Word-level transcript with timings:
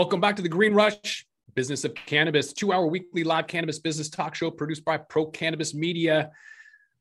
Welcome 0.00 0.18
back 0.18 0.36
to 0.36 0.42
the 0.42 0.48
Green 0.48 0.72
Rush 0.72 1.26
Business 1.54 1.84
of 1.84 1.94
Cannabis, 1.94 2.54
two 2.54 2.72
hour 2.72 2.86
weekly 2.86 3.22
live 3.22 3.46
cannabis 3.46 3.78
business 3.78 4.08
talk 4.08 4.34
show 4.34 4.50
produced 4.50 4.82
by 4.82 4.96
Pro 4.96 5.26
Cannabis 5.26 5.74
Media. 5.74 6.30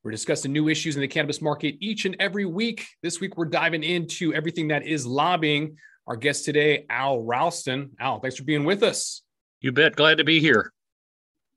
We're 0.03 0.11
discussing 0.11 0.51
new 0.51 0.67
issues 0.67 0.97
in 0.97 1.01
the 1.01 1.07
cannabis 1.07 1.41
market 1.41 1.77
each 1.79 2.03
and 2.03 2.17
every 2.19 2.43
week. 2.43 2.85
This 3.01 3.21
week, 3.21 3.37
we're 3.37 3.45
diving 3.45 3.85
into 3.85 4.33
everything 4.33 4.67
that 4.67 4.85
is 4.85 5.05
lobbying. 5.05 5.77
Our 6.07 6.17
guest 6.17 6.43
today, 6.43 6.85
Al 6.89 7.21
Ralston. 7.21 7.91
Al, 8.01 8.19
thanks 8.19 8.35
for 8.35 8.43
being 8.43 8.65
with 8.65 8.83
us. 8.83 9.21
You 9.61 9.71
bet. 9.71 9.95
Glad 9.95 10.17
to 10.17 10.25
be 10.25 10.41
here. 10.41 10.73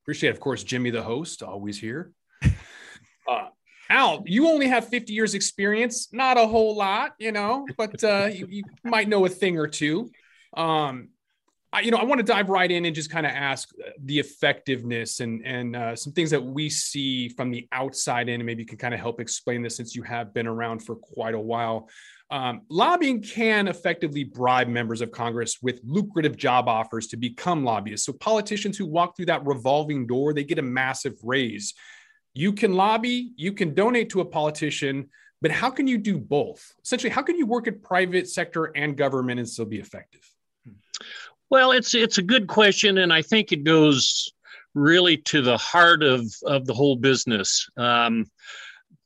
Appreciate, 0.04 0.30
it. 0.30 0.34
of 0.34 0.40
course, 0.40 0.62
Jimmy, 0.62 0.90
the 0.90 1.02
host, 1.02 1.43
always 1.43 1.77
here. 1.77 2.12
Uh, 3.29 3.48
Al, 3.88 4.22
you 4.27 4.48
only 4.48 4.66
have 4.66 4.88
50 4.88 5.12
years 5.12 5.34
experience, 5.34 6.09
not 6.12 6.36
a 6.36 6.46
whole 6.46 6.77
lot, 6.77 7.12
you 7.18 7.30
know, 7.30 7.65
but 7.77 8.02
uh, 8.02 8.29
you, 8.32 8.46
you, 8.48 8.62
might 8.84 9.09
know 9.09 9.24
a 9.24 9.29
thing 9.29 9.59
or 9.59 9.68
two. 9.68 10.10
Um, 10.56 11.10
I, 11.72 11.80
you 11.80 11.90
know, 11.90 11.96
I 11.96 12.04
want 12.04 12.18
to 12.18 12.24
dive 12.24 12.50
right 12.50 12.70
in 12.70 12.84
and 12.84 12.94
just 12.94 13.10
kind 13.10 13.24
of 13.24 13.32
ask 13.32 13.70
uh, 13.80 13.90
the 14.04 14.18
effectiveness 14.18 15.20
and 15.20 15.44
and 15.46 15.74
uh, 15.74 15.96
some 15.96 16.12
things 16.12 16.30
that 16.30 16.42
we 16.42 16.68
see 16.68 17.28
from 17.30 17.50
the 17.50 17.66
outside 17.72 18.28
in, 18.28 18.40
and 18.40 18.46
maybe 18.46 18.62
you 18.62 18.66
can 18.66 18.78
kind 18.78 18.92
of 18.92 19.00
help 19.00 19.20
explain 19.20 19.62
this 19.62 19.76
since 19.76 19.96
you 19.96 20.02
have 20.02 20.34
been 20.34 20.46
around 20.46 20.80
for 20.80 20.96
quite 20.96 21.34
a 21.34 21.40
while. 21.40 21.88
Um, 22.30 22.62
lobbying 22.70 23.22
can 23.22 23.68
effectively 23.68 24.24
bribe 24.24 24.68
members 24.68 25.02
of 25.02 25.12
Congress 25.12 25.58
with 25.60 25.80
lucrative 25.84 26.36
job 26.36 26.66
offers 26.66 27.06
to 27.08 27.16
become 27.18 27.62
lobbyists. 27.62 28.06
So 28.06 28.14
politicians 28.14 28.78
who 28.78 28.86
walk 28.86 29.16
through 29.16 29.26
that 29.26 29.45
revolving 29.45 30.06
door, 30.06 30.32
they 30.32 30.45
get 30.45 30.59
a 30.59 30.62
massive 30.62 31.14
raise. 31.23 31.74
You 32.32 32.54
can 32.54 32.73
lobby, 32.73 33.32
you 33.36 33.52
can 33.52 33.74
donate 33.74 34.09
to 34.10 34.23
a 34.23 34.24
politician, 34.24 35.10
but 35.42 35.50
how 35.50 35.68
can 35.70 35.86
you 35.86 35.98
do 35.98 36.16
both? 36.16 36.74
Essentially, 36.82 37.10
how 37.10 37.20
can 37.20 37.36
you 37.36 37.45
work 37.45 37.68
at 37.68 37.82
private 37.82 38.28
sector 38.28 38.66
and 38.76 38.96
government 38.96 39.38
and 39.38 39.48
still 39.48 39.66
be 39.66 39.79
effective? 39.79 40.26
Well, 41.52 41.72
it's 41.72 41.95
it's 41.95 42.16
a 42.16 42.22
good 42.22 42.46
question, 42.46 42.96
and 42.96 43.12
I 43.12 43.20
think 43.20 43.52
it 43.52 43.62
goes 43.62 44.32
really 44.72 45.18
to 45.18 45.42
the 45.42 45.58
heart 45.58 46.02
of 46.02 46.24
of 46.46 46.64
the 46.64 46.72
whole 46.72 46.96
business. 46.96 47.68
Um, 47.76 48.24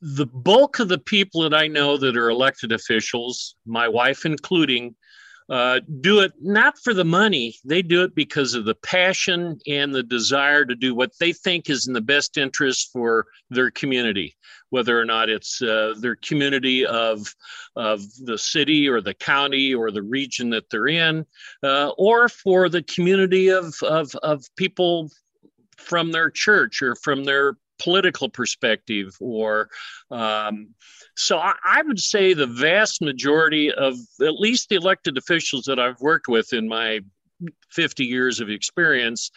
the 0.00 0.26
bulk 0.26 0.78
of 0.78 0.86
the 0.86 0.98
people 0.98 1.42
that 1.42 1.52
I 1.52 1.66
know 1.66 1.96
that 1.96 2.16
are 2.16 2.30
elected 2.30 2.70
officials, 2.70 3.56
my 3.66 3.88
wife 3.88 4.24
including, 4.24 4.94
uh, 5.48 5.80
do 6.00 6.20
it 6.20 6.32
not 6.40 6.78
for 6.78 6.92
the 6.92 7.04
money. 7.04 7.56
They 7.64 7.82
do 7.82 8.02
it 8.02 8.14
because 8.14 8.54
of 8.54 8.64
the 8.64 8.74
passion 8.74 9.58
and 9.66 9.94
the 9.94 10.02
desire 10.02 10.64
to 10.64 10.74
do 10.74 10.94
what 10.94 11.12
they 11.20 11.32
think 11.32 11.70
is 11.70 11.86
in 11.86 11.92
the 11.92 12.00
best 12.00 12.36
interest 12.36 12.90
for 12.92 13.26
their 13.50 13.70
community, 13.70 14.36
whether 14.70 14.98
or 15.00 15.04
not 15.04 15.28
it's 15.28 15.62
uh, 15.62 15.94
their 16.00 16.16
community 16.16 16.84
of, 16.84 17.32
of 17.76 18.02
the 18.24 18.38
city 18.38 18.88
or 18.88 19.00
the 19.00 19.14
county 19.14 19.72
or 19.72 19.90
the 19.90 20.02
region 20.02 20.50
that 20.50 20.68
they're 20.70 20.88
in, 20.88 21.24
uh, 21.62 21.90
or 21.96 22.28
for 22.28 22.68
the 22.68 22.82
community 22.82 23.48
of, 23.48 23.74
of, 23.82 24.14
of 24.22 24.44
people 24.56 25.10
from 25.76 26.10
their 26.10 26.30
church 26.30 26.82
or 26.82 26.96
from 26.96 27.24
their 27.24 27.56
political 27.78 28.28
perspective 28.28 29.16
or 29.20 29.68
um, 30.10 30.68
so 31.16 31.38
I, 31.38 31.54
I, 31.64 31.82
would 31.82 32.00
say 32.00 32.34
the 32.34 32.46
vast 32.46 33.02
majority 33.02 33.72
of 33.72 33.94
at 34.20 34.34
least 34.34 34.68
the 34.68 34.76
elected 34.76 35.18
officials 35.18 35.64
that 35.64 35.78
I've 35.78 36.00
worked 36.00 36.28
with 36.28 36.52
in 36.52 36.68
my 36.68 37.00
50 37.70 38.04
years 38.04 38.40
of 38.40 38.48
experience 38.48 39.30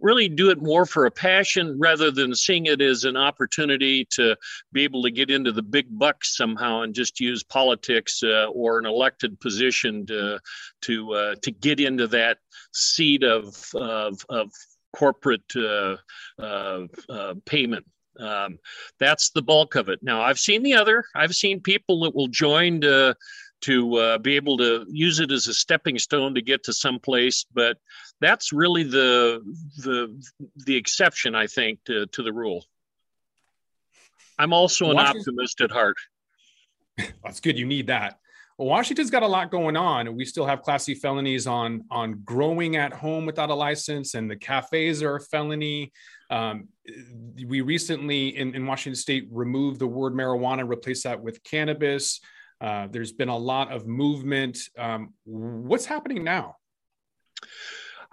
really 0.00 0.28
do 0.28 0.50
it 0.50 0.62
more 0.62 0.86
for 0.86 1.06
a 1.06 1.10
passion 1.10 1.78
rather 1.78 2.10
than 2.10 2.34
seeing 2.34 2.66
it 2.66 2.80
as 2.80 3.04
an 3.04 3.16
opportunity 3.16 4.06
to 4.06 4.36
be 4.72 4.82
able 4.82 5.02
to 5.02 5.10
get 5.10 5.30
into 5.30 5.52
the 5.52 5.62
big 5.62 5.86
bucks 5.98 6.36
somehow 6.36 6.80
and 6.80 6.94
just 6.94 7.20
use 7.20 7.42
politics 7.42 8.22
uh, 8.22 8.46
or 8.46 8.78
an 8.78 8.86
elected 8.86 9.38
position 9.40 10.06
to 10.06 10.40
to 10.80 11.12
uh, 11.12 11.34
to 11.42 11.50
get 11.50 11.80
into 11.80 12.06
that 12.06 12.38
seat 12.72 13.22
of 13.22 13.54
of, 13.74 14.24
of 14.28 14.50
corporate 14.92 15.56
uh, 15.56 15.96
uh, 16.38 16.86
uh 17.08 17.34
payment 17.44 17.86
um, 18.18 18.58
that's 18.98 19.30
the 19.30 19.42
bulk 19.42 19.76
of 19.76 19.88
it. 19.88 20.00
Now, 20.02 20.22
I've 20.22 20.38
seen 20.38 20.62
the 20.62 20.74
other. 20.74 21.04
I've 21.14 21.34
seen 21.34 21.60
people 21.60 22.02
that 22.02 22.14
will 22.14 22.28
join 22.28 22.80
to 22.82 23.16
to 23.62 23.96
uh, 23.96 24.18
be 24.18 24.36
able 24.36 24.56
to 24.56 24.86
use 24.88 25.20
it 25.20 25.30
as 25.30 25.46
a 25.46 25.52
stepping 25.52 25.98
stone 25.98 26.34
to 26.34 26.40
get 26.40 26.64
to 26.64 26.72
some 26.72 26.98
place, 26.98 27.44
but 27.52 27.76
that's 28.20 28.52
really 28.52 28.84
the 28.84 29.42
the 29.78 30.22
the 30.56 30.76
exception, 30.76 31.34
I 31.34 31.46
think, 31.46 31.84
to, 31.84 32.06
to 32.06 32.22
the 32.22 32.32
rule. 32.32 32.64
I'm 34.38 34.54
also 34.54 34.90
an 34.90 34.96
Washington, 34.96 35.20
optimist 35.20 35.60
at 35.60 35.70
heart. 35.70 35.96
That's 37.22 37.40
good. 37.40 37.58
You 37.58 37.66
need 37.66 37.88
that. 37.88 38.18
Washington's 38.64 39.10
got 39.10 39.22
a 39.22 39.26
lot 39.26 39.50
going 39.50 39.76
on. 39.76 40.14
We 40.14 40.24
still 40.24 40.44
have 40.44 40.62
Class 40.62 40.84
C 40.84 40.94
felonies 40.94 41.46
on 41.46 41.84
on 41.90 42.20
growing 42.24 42.76
at 42.76 42.92
home 42.92 43.24
without 43.24 43.50
a 43.50 43.54
license, 43.54 44.14
and 44.14 44.30
the 44.30 44.36
cafes 44.36 45.02
are 45.02 45.16
a 45.16 45.20
felony. 45.20 45.92
Um, 46.28 46.68
we 47.46 47.62
recently 47.62 48.36
in, 48.36 48.54
in, 48.54 48.66
Washington 48.66 48.96
State 48.96 49.28
removed 49.30 49.80
the 49.80 49.86
word 49.86 50.12
marijuana, 50.12 50.68
replaced 50.68 51.04
that 51.04 51.20
with 51.20 51.42
cannabis. 51.42 52.20
Uh, 52.60 52.86
there's 52.90 53.12
been 53.12 53.30
a 53.30 53.36
lot 53.36 53.72
of 53.72 53.86
movement. 53.86 54.58
Um, 54.78 55.14
what's 55.24 55.86
happening 55.86 56.22
now? 56.22 56.56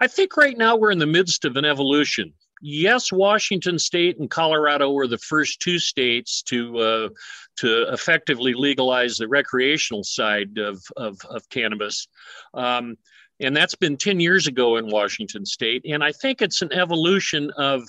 I 0.00 0.06
think 0.06 0.36
right 0.36 0.56
now 0.56 0.76
we're 0.76 0.90
in 0.90 0.98
the 0.98 1.06
midst 1.06 1.44
of 1.44 1.56
an 1.56 1.64
evolution. 1.64 2.32
Yes, 2.60 3.12
Washington 3.12 3.78
State 3.78 4.18
and 4.18 4.30
Colorado 4.30 4.90
were 4.90 5.06
the 5.06 5.18
first 5.18 5.60
two 5.60 5.78
states 5.78 6.42
to 6.42 6.78
uh, 6.78 7.08
to 7.56 7.92
effectively 7.92 8.54
legalize 8.54 9.16
the 9.16 9.28
recreational 9.28 10.04
side 10.04 10.58
of 10.58 10.82
of, 10.96 11.18
of 11.30 11.48
cannabis. 11.48 12.08
Um, 12.54 12.96
and 13.40 13.56
that's 13.56 13.76
been 13.76 13.96
10 13.96 14.18
years 14.20 14.46
ago 14.46 14.76
in 14.76 14.90
Washington 14.90 15.46
state. 15.46 15.82
And 15.88 16.02
I 16.02 16.12
think 16.12 16.42
it's 16.42 16.62
an 16.62 16.72
evolution 16.72 17.52
of 17.56 17.84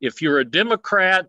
if 0.00 0.22
you're 0.22 0.38
a 0.38 0.44
Democrat, 0.44 1.26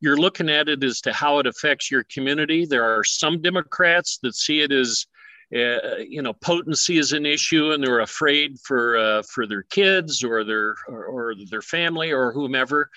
you're 0.00 0.16
looking 0.16 0.48
at 0.48 0.68
it 0.68 0.84
as 0.84 1.00
to 1.02 1.12
how 1.12 1.38
it 1.38 1.46
affects 1.46 1.90
your 1.90 2.04
community. 2.04 2.66
There 2.66 2.84
are 2.84 3.02
some 3.02 3.40
Democrats 3.40 4.18
that 4.22 4.34
see 4.34 4.60
it 4.60 4.70
as 4.70 5.06
uh, 5.54 5.98
you 5.98 6.22
know 6.22 6.32
potency 6.32 6.98
is 6.98 7.12
an 7.12 7.24
issue 7.24 7.70
and 7.70 7.82
they're 7.82 8.00
afraid 8.00 8.58
for 8.60 8.96
uh, 8.96 9.22
for 9.22 9.46
their 9.46 9.62
kids 9.62 10.24
or 10.24 10.44
their 10.44 10.74
or, 10.88 11.04
or 11.04 11.34
their 11.50 11.62
family 11.62 12.12
or 12.12 12.32
whomever. 12.32 12.90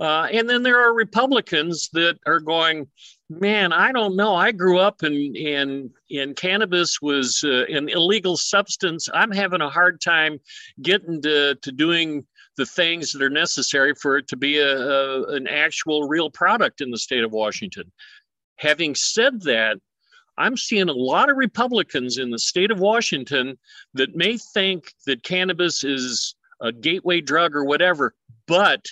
Uh, 0.00 0.26
and 0.32 0.48
then 0.50 0.64
there 0.64 0.80
are 0.80 0.94
republicans 0.94 1.88
that 1.92 2.18
are 2.26 2.40
going 2.40 2.88
man 3.30 3.72
i 3.72 3.92
don't 3.92 4.16
know. 4.16 4.34
I 4.34 4.50
grew 4.50 4.78
up 4.78 5.04
in 5.04 5.14
in 5.36 5.90
in 6.10 6.34
cannabis 6.34 7.00
was 7.00 7.44
uh, 7.44 7.64
an 7.66 7.88
illegal 7.88 8.36
substance. 8.36 9.08
I'm 9.14 9.30
having 9.30 9.60
a 9.60 9.70
hard 9.70 10.00
time 10.00 10.40
getting 10.80 11.22
to, 11.22 11.54
to 11.54 11.72
doing 11.72 12.26
the 12.56 12.66
things 12.66 13.12
that 13.12 13.22
are 13.22 13.30
necessary 13.30 13.94
for 13.94 14.18
it 14.18 14.28
to 14.28 14.36
be 14.36 14.58
a, 14.58 14.76
a, 14.76 15.26
an 15.34 15.46
actual 15.46 16.08
real 16.08 16.30
product 16.30 16.80
in 16.80 16.90
the 16.90 16.98
state 16.98 17.24
of 17.24 17.32
Washington. 17.32 17.90
Having 18.56 18.94
said 18.96 19.40
that, 19.42 19.78
I'm 20.38 20.56
seeing 20.56 20.88
a 20.88 20.94
lot 20.94 21.30
of 21.30 21.36
Republicans 21.36 22.18
in 22.18 22.30
the 22.30 22.38
state 22.38 22.70
of 22.70 22.80
Washington 22.80 23.58
that 23.94 24.16
may 24.16 24.38
think 24.38 24.92
that 25.06 25.22
cannabis 25.22 25.84
is 25.84 26.34
a 26.60 26.72
gateway 26.72 27.20
drug 27.20 27.54
or 27.54 27.64
whatever, 27.64 28.14
but 28.46 28.86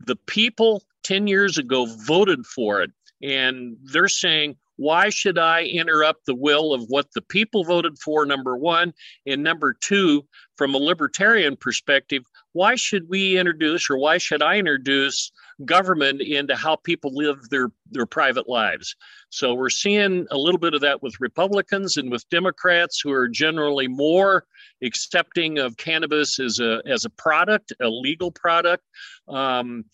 the 0.00 0.16
people 0.16 0.82
10 1.04 1.26
years 1.26 1.58
ago 1.58 1.86
voted 2.06 2.46
for 2.46 2.82
it. 2.82 2.90
And 3.22 3.76
they're 3.84 4.08
saying, 4.08 4.56
why 4.76 5.10
should 5.10 5.38
I 5.38 5.62
interrupt 5.64 6.26
the 6.26 6.34
will 6.34 6.72
of 6.72 6.84
what 6.88 7.06
the 7.14 7.22
people 7.22 7.62
voted 7.62 7.98
for? 7.98 8.26
Number 8.26 8.56
one. 8.56 8.92
And 9.26 9.42
number 9.42 9.74
two, 9.74 10.26
from 10.56 10.74
a 10.74 10.78
libertarian 10.78 11.56
perspective, 11.56 12.24
why 12.52 12.74
should 12.74 13.08
we 13.08 13.38
introduce 13.38 13.88
or 13.88 13.96
why 13.96 14.18
should 14.18 14.42
I 14.42 14.56
introduce 14.56 15.30
government 15.64 16.20
into 16.20 16.56
how 16.56 16.76
people 16.76 17.14
live 17.14 17.48
their, 17.50 17.70
their 17.90 18.06
private 18.06 18.48
lives? 18.48 18.94
So 19.30 19.54
we're 19.54 19.70
seeing 19.70 20.26
a 20.30 20.36
little 20.36 20.58
bit 20.58 20.74
of 20.74 20.80
that 20.82 21.02
with 21.02 21.20
Republicans 21.20 21.96
and 21.96 22.10
with 22.10 22.28
Democrats 22.28 23.00
who 23.00 23.12
are 23.12 23.28
generally 23.28 23.88
more 23.88 24.44
accepting 24.82 25.58
of 25.58 25.76
cannabis 25.76 26.38
as 26.38 26.58
a, 26.58 26.82
as 26.86 27.04
a 27.04 27.10
product, 27.10 27.72
a 27.80 27.88
legal 27.88 28.30
product. 28.30 28.84
Um, 29.28 29.84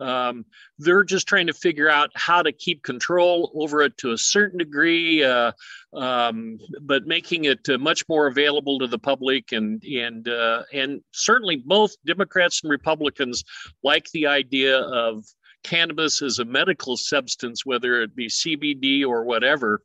um, 0.00 0.44
they're 0.78 1.04
just 1.04 1.26
trying 1.26 1.48
to 1.48 1.52
figure 1.52 1.90
out 1.90 2.10
how 2.14 2.42
to 2.42 2.52
keep 2.52 2.82
control 2.82 3.52
over 3.54 3.82
it 3.82 3.96
to 3.98 4.12
a 4.12 4.18
certain 4.18 4.58
degree, 4.58 5.24
uh, 5.24 5.52
um, 5.92 6.58
but 6.82 7.06
making 7.06 7.44
it 7.44 7.60
uh, 7.68 7.78
much 7.78 8.04
more 8.08 8.26
available 8.26 8.78
to 8.78 8.86
the 8.86 8.98
public 8.98 9.52
and 9.52 9.82
and 9.84 10.28
uh, 10.28 10.62
and 10.72 11.00
certainly 11.12 11.56
both 11.56 11.92
Democrats 12.06 12.62
and 12.62 12.70
Republicans 12.70 13.44
like 13.82 14.08
the 14.12 14.26
idea 14.26 14.78
of 14.78 15.07
cannabis 15.64 16.22
as 16.22 16.38
a 16.38 16.44
medical 16.44 16.96
substance, 16.96 17.66
whether 17.66 18.02
it 18.02 18.14
be 18.14 18.28
CBD 18.28 19.06
or 19.06 19.24
whatever, 19.24 19.82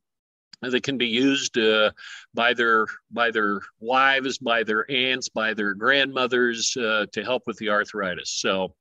that 0.62 0.84
can 0.84 0.98
be 0.98 1.08
used 1.08 1.58
uh, 1.58 1.92
by 2.34 2.54
their 2.54 2.86
by 3.12 3.32
their 3.32 3.60
wives, 3.80 4.38
by 4.38 4.64
their 4.64 4.90
aunts, 4.90 5.28
by 5.28 5.54
their 5.54 5.74
grandmothers 5.74 6.76
uh, 6.78 7.06
to 7.12 7.24
help 7.24 7.44
with 7.48 7.58
the 7.58 7.70
arthritis. 7.70 8.30
So. 8.30 8.76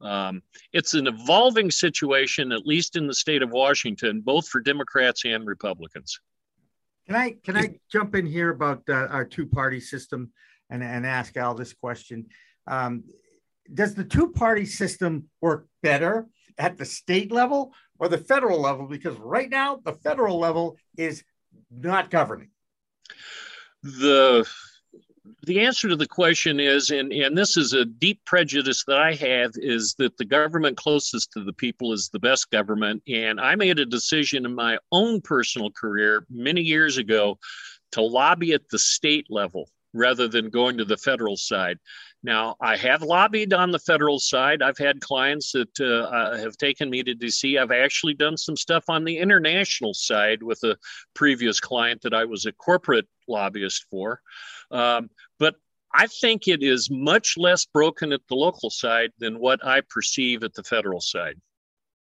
Um, 0.00 0.44
it's 0.72 0.94
an 0.94 1.08
evolving 1.08 1.72
situation, 1.72 2.52
at 2.52 2.64
least 2.64 2.94
in 2.94 3.08
the 3.08 3.14
state 3.14 3.42
of 3.42 3.50
Washington, 3.50 4.20
both 4.20 4.46
for 4.46 4.60
Democrats 4.60 5.24
and 5.24 5.44
Republicans. 5.44 6.20
Can 7.08 7.16
I 7.16 7.34
can 7.42 7.56
I 7.56 7.80
jump 7.90 8.14
in 8.14 8.24
here 8.24 8.50
about 8.50 8.84
uh, 8.88 9.08
our 9.10 9.24
two 9.24 9.44
party 9.44 9.80
system? 9.80 10.30
and, 10.70 10.82
and 10.82 11.06
ask 11.06 11.36
Al 11.36 11.54
this 11.54 11.72
question. 11.72 12.26
Um, 12.66 13.04
does 13.72 13.94
the 13.94 14.04
two 14.04 14.30
party 14.32 14.66
system 14.66 15.28
work 15.40 15.66
better 15.82 16.26
at 16.56 16.78
the 16.78 16.84
state 16.84 17.30
level 17.30 17.72
or 17.98 18.08
the 18.08 18.18
federal 18.18 18.60
level? 18.60 18.86
Because 18.86 19.16
right 19.18 19.48
now, 19.48 19.80
the 19.84 19.92
federal 19.92 20.38
level 20.38 20.76
is 20.96 21.22
not 21.70 22.10
governing. 22.10 22.50
The 23.82 24.48
the 25.42 25.60
answer 25.60 25.88
to 25.88 25.96
the 25.96 26.06
question 26.06 26.58
is, 26.58 26.90
and, 26.90 27.12
and 27.12 27.36
this 27.36 27.56
is 27.56 27.74
a 27.74 27.84
deep 27.84 28.24
prejudice 28.24 28.84
that 28.86 28.98
I 28.98 29.14
have, 29.14 29.52
is 29.56 29.94
that 29.98 30.16
the 30.16 30.24
government 30.24 30.76
closest 30.76 31.32
to 31.32 31.44
the 31.44 31.52
people 31.52 31.92
is 31.92 32.08
the 32.08 32.18
best 32.18 32.50
government. 32.50 33.02
And 33.06 33.40
I 33.40 33.54
made 33.54 33.78
a 33.78 33.86
decision 33.86 34.46
in 34.46 34.54
my 34.54 34.78
own 34.90 35.20
personal 35.20 35.70
career 35.70 36.24
many 36.30 36.62
years 36.62 36.96
ago 36.96 37.38
to 37.92 38.00
lobby 38.00 38.52
at 38.52 38.68
the 38.70 38.78
state 38.78 39.26
level 39.28 39.68
rather 39.98 40.28
than 40.28 40.50
going 40.50 40.78
to 40.78 40.84
the 40.84 40.96
federal 40.96 41.36
side. 41.36 41.78
Now, 42.22 42.56
I 42.60 42.76
have 42.76 43.02
lobbied 43.02 43.52
on 43.52 43.70
the 43.70 43.78
federal 43.78 44.18
side. 44.18 44.62
I've 44.62 44.78
had 44.78 45.00
clients 45.00 45.52
that 45.52 45.80
uh, 45.80 46.08
uh 46.08 46.38
have 46.38 46.56
taken 46.56 46.90
me 46.90 47.02
to 47.02 47.14
DC. 47.14 47.60
I've 47.60 47.70
actually 47.70 48.14
done 48.14 48.36
some 48.36 48.56
stuff 48.56 48.84
on 48.88 49.04
the 49.04 49.18
international 49.18 49.94
side 49.94 50.42
with 50.42 50.62
a 50.64 50.76
previous 51.14 51.60
client 51.60 52.02
that 52.02 52.14
I 52.14 52.24
was 52.24 52.46
a 52.46 52.52
corporate 52.52 53.06
lobbyist 53.28 53.86
for. 53.90 54.20
Um, 54.70 55.10
but 55.38 55.56
I 55.94 56.06
think 56.06 56.48
it 56.48 56.62
is 56.62 56.90
much 56.90 57.36
less 57.36 57.64
broken 57.64 58.12
at 58.12 58.20
the 58.28 58.34
local 58.34 58.70
side 58.70 59.10
than 59.18 59.38
what 59.38 59.64
I 59.64 59.82
perceive 59.88 60.42
at 60.42 60.54
the 60.54 60.62
federal 60.62 61.00
side. 61.00 61.36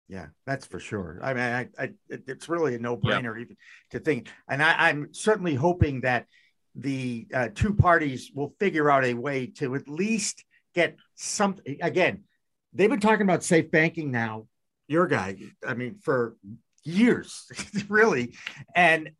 Yeah, 0.08 0.26
that's 0.44 0.66
for 0.66 0.80
sure. 0.80 1.20
I 1.22 1.34
mean, 1.34 1.42
I, 1.44 1.68
I, 1.78 1.90
it's 2.08 2.48
really 2.48 2.74
a 2.74 2.80
no-brainer 2.80 3.36
yeah. 3.36 3.42
even 3.42 3.56
to 3.90 4.00
think, 4.00 4.28
and 4.48 4.60
I, 4.60 4.90
am 4.90 5.10
certainly 5.12 5.54
hoping 5.54 6.00
that 6.00 6.26
the 6.74 7.26
uh, 7.34 7.48
two 7.54 7.74
parties 7.74 8.30
will 8.34 8.54
figure 8.58 8.90
out 8.90 9.04
a 9.04 9.14
way 9.14 9.46
to 9.46 9.74
at 9.74 9.88
least 9.88 10.44
get 10.74 10.96
something. 11.16 11.78
Again, 11.82 12.24
they've 12.72 12.90
been 12.90 13.00
talking 13.00 13.22
about 13.22 13.42
safe 13.42 13.70
banking 13.70 14.10
now. 14.10 14.46
Your 14.88 15.06
guy, 15.06 15.36
I 15.66 15.74
mean, 15.74 15.96
for 16.02 16.36
years, 16.84 17.46
really, 17.88 18.34
and 18.74 19.10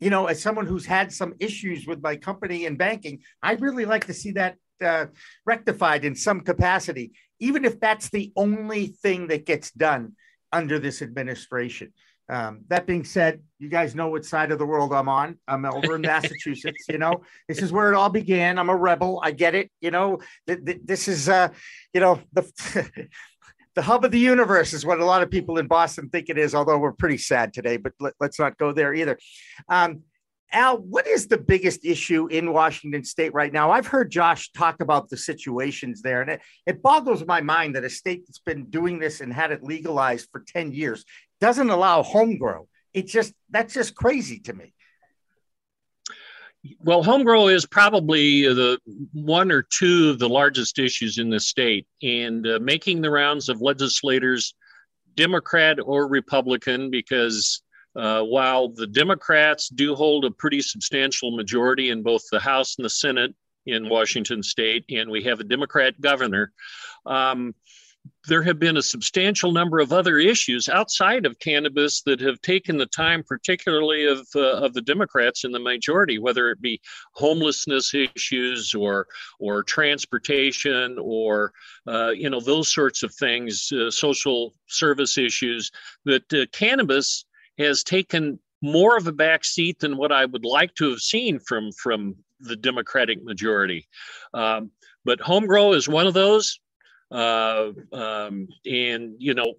you 0.00 0.10
know, 0.10 0.26
as 0.26 0.42
someone 0.42 0.66
who's 0.66 0.86
had 0.86 1.12
some 1.12 1.34
issues 1.40 1.86
with 1.86 2.02
my 2.02 2.16
company 2.16 2.66
and 2.66 2.76
banking, 2.76 3.20
I'd 3.42 3.60
really 3.60 3.84
like 3.84 4.06
to 4.06 4.14
see 4.14 4.32
that 4.32 4.56
uh, 4.84 5.06
rectified 5.44 6.04
in 6.04 6.14
some 6.14 6.40
capacity, 6.40 7.12
even 7.40 7.64
if 7.64 7.80
that's 7.80 8.10
the 8.10 8.32
only 8.36 8.88
thing 8.88 9.28
that 9.28 9.46
gets 9.46 9.70
done 9.70 10.12
under 10.52 10.78
this 10.78 11.02
administration. 11.02 11.92
Um, 12.28 12.62
that 12.68 12.86
being 12.86 13.04
said, 13.04 13.40
you 13.58 13.68
guys 13.68 13.94
know 13.94 14.08
what 14.08 14.24
side 14.24 14.50
of 14.50 14.58
the 14.58 14.66
world 14.66 14.92
I'm 14.92 15.08
on. 15.08 15.38
I'm 15.46 15.64
over 15.64 15.94
in 15.94 16.02
Massachusetts. 16.02 16.84
You 16.88 16.98
know, 16.98 17.22
this 17.48 17.62
is 17.62 17.72
where 17.72 17.92
it 17.92 17.96
all 17.96 18.08
began. 18.08 18.58
I'm 18.58 18.68
a 18.68 18.76
rebel. 18.76 19.20
I 19.22 19.30
get 19.30 19.54
it. 19.54 19.70
You 19.80 19.90
know, 19.90 20.18
th- 20.46 20.64
th- 20.64 20.80
this 20.84 21.08
is, 21.08 21.28
uh, 21.28 21.48
you 21.94 22.00
know, 22.00 22.20
the 22.32 22.50
the 23.76 23.82
hub 23.82 24.04
of 24.04 24.10
the 24.10 24.18
universe 24.18 24.72
is 24.72 24.84
what 24.84 25.00
a 25.00 25.04
lot 25.04 25.22
of 25.22 25.30
people 25.30 25.58
in 25.58 25.66
Boston 25.66 26.08
think 26.08 26.28
it 26.28 26.38
is, 26.38 26.54
although 26.54 26.78
we're 26.78 26.92
pretty 26.92 27.18
sad 27.18 27.52
today, 27.52 27.76
but 27.76 27.92
let, 28.00 28.14
us 28.20 28.38
not 28.38 28.58
go 28.58 28.72
there 28.72 28.92
either. 28.92 29.18
Um, 29.68 30.02
Al, 30.52 30.78
what 30.78 31.06
is 31.06 31.26
the 31.26 31.36
biggest 31.36 31.84
issue 31.84 32.28
in 32.28 32.52
Washington 32.52 33.04
state 33.04 33.34
right 33.34 33.52
now? 33.52 33.70
I've 33.70 33.86
heard 33.86 34.10
Josh 34.10 34.50
talk 34.52 34.80
about 34.80 35.08
the 35.08 35.16
situations 35.16 36.00
there, 36.00 36.22
and 36.22 36.30
it, 36.30 36.40
it 36.66 36.82
boggles 36.82 37.26
my 37.26 37.40
mind 37.40 37.74
that 37.74 37.84
a 37.84 37.90
state 37.90 38.26
that's 38.26 38.38
been 38.38 38.64
doing 38.66 38.98
this 38.98 39.20
and 39.20 39.32
had 39.32 39.50
it 39.50 39.62
legalized 39.62 40.28
for 40.30 40.44
10 40.46 40.72
years 40.72 41.04
doesn't 41.40 41.70
allow 41.70 42.02
home 42.02 42.38
grow. 42.38 42.68
It 42.94 43.06
just, 43.06 43.34
that's 43.50 43.74
just 43.74 43.94
crazy 43.94 44.40
to 44.40 44.52
me. 44.52 44.72
Well, 46.80 47.02
home 47.02 47.22
grow 47.22 47.48
is 47.48 47.64
probably 47.64 48.42
the 48.42 48.78
one 49.12 49.52
or 49.52 49.62
two 49.62 50.10
of 50.10 50.18
the 50.18 50.28
largest 50.28 50.78
issues 50.78 51.18
in 51.18 51.30
the 51.30 51.38
state, 51.38 51.86
and 52.02 52.46
uh, 52.46 52.58
making 52.60 53.00
the 53.00 53.10
rounds 53.10 53.48
of 53.48 53.60
legislators, 53.60 54.54
Democrat 55.14 55.78
or 55.84 56.08
Republican, 56.08 56.90
because 56.90 57.62
uh, 57.94 58.22
while 58.22 58.68
the 58.68 58.86
Democrats 58.86 59.68
do 59.68 59.94
hold 59.94 60.24
a 60.24 60.30
pretty 60.30 60.60
substantial 60.60 61.36
majority 61.36 61.90
in 61.90 62.02
both 62.02 62.22
the 62.32 62.40
House 62.40 62.76
and 62.76 62.84
the 62.84 62.90
Senate 62.90 63.34
in 63.66 63.88
Washington 63.88 64.42
state, 64.42 64.84
and 64.90 65.10
we 65.10 65.22
have 65.22 65.40
a 65.40 65.44
Democrat 65.44 66.00
governor, 66.00 66.52
um, 67.06 67.54
there 68.28 68.42
have 68.42 68.58
been 68.58 68.76
a 68.76 68.82
substantial 68.82 69.52
number 69.52 69.78
of 69.78 69.92
other 69.92 70.18
issues 70.18 70.68
outside 70.68 71.26
of 71.26 71.38
cannabis 71.38 72.02
that 72.02 72.20
have 72.20 72.40
taken 72.40 72.76
the 72.76 72.86
time, 72.86 73.22
particularly 73.22 74.06
of, 74.06 74.26
uh, 74.34 74.56
of 74.64 74.74
the 74.74 74.82
Democrats 74.82 75.44
in 75.44 75.52
the 75.52 75.58
majority, 75.58 76.18
whether 76.18 76.50
it 76.50 76.60
be 76.60 76.80
homelessness 77.12 77.94
issues 77.94 78.74
or 78.74 79.06
or 79.38 79.62
transportation 79.62 80.98
or 81.00 81.52
uh, 81.86 82.10
you 82.10 82.30
know 82.30 82.40
those 82.40 82.72
sorts 82.72 83.02
of 83.02 83.14
things, 83.14 83.70
uh, 83.72 83.90
social 83.90 84.54
service 84.66 85.18
issues. 85.18 85.70
That 86.04 86.32
uh, 86.32 86.46
cannabis 86.52 87.24
has 87.58 87.82
taken 87.82 88.38
more 88.62 88.96
of 88.96 89.06
a 89.06 89.12
back 89.12 89.44
seat 89.44 89.78
than 89.80 89.96
what 89.96 90.12
I 90.12 90.24
would 90.24 90.44
like 90.44 90.74
to 90.76 90.90
have 90.90 91.00
seen 91.00 91.38
from 91.38 91.72
from 91.72 92.16
the 92.40 92.56
Democratic 92.56 93.22
majority. 93.22 93.88
Um, 94.34 94.70
but 95.04 95.20
home 95.20 95.46
grow 95.46 95.72
is 95.72 95.88
one 95.88 96.06
of 96.06 96.14
those 96.14 96.58
um, 97.10 98.48
and, 98.64 99.14
you 99.18 99.34
know, 99.34 99.54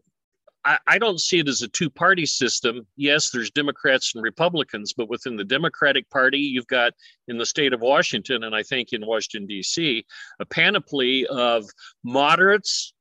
I, 0.65 0.77
I 0.85 0.97
don't 0.97 1.21
see 1.21 1.39
it 1.39 1.47
as 1.47 1.61
a 1.61 1.67
two 1.67 1.89
party 1.89 2.25
system. 2.25 2.85
Yes, 2.97 3.29
there's 3.29 3.51
Democrats 3.51 4.13
and 4.13 4.23
Republicans, 4.23 4.93
but 4.93 5.09
within 5.09 5.37
the 5.37 5.45
Democratic 5.45 6.09
Party, 6.09 6.39
you've 6.39 6.67
got 6.67 6.93
in 7.27 7.37
the 7.37 7.45
state 7.45 7.73
of 7.73 7.81
Washington, 7.81 8.43
and 8.43 8.53
I 8.53 8.63
think 8.63 8.91
in 8.91 9.05
Washington, 9.05 9.47
D.C., 9.47 10.05
a 10.39 10.45
panoply 10.45 11.25
of 11.27 11.65
moderates 12.03 12.93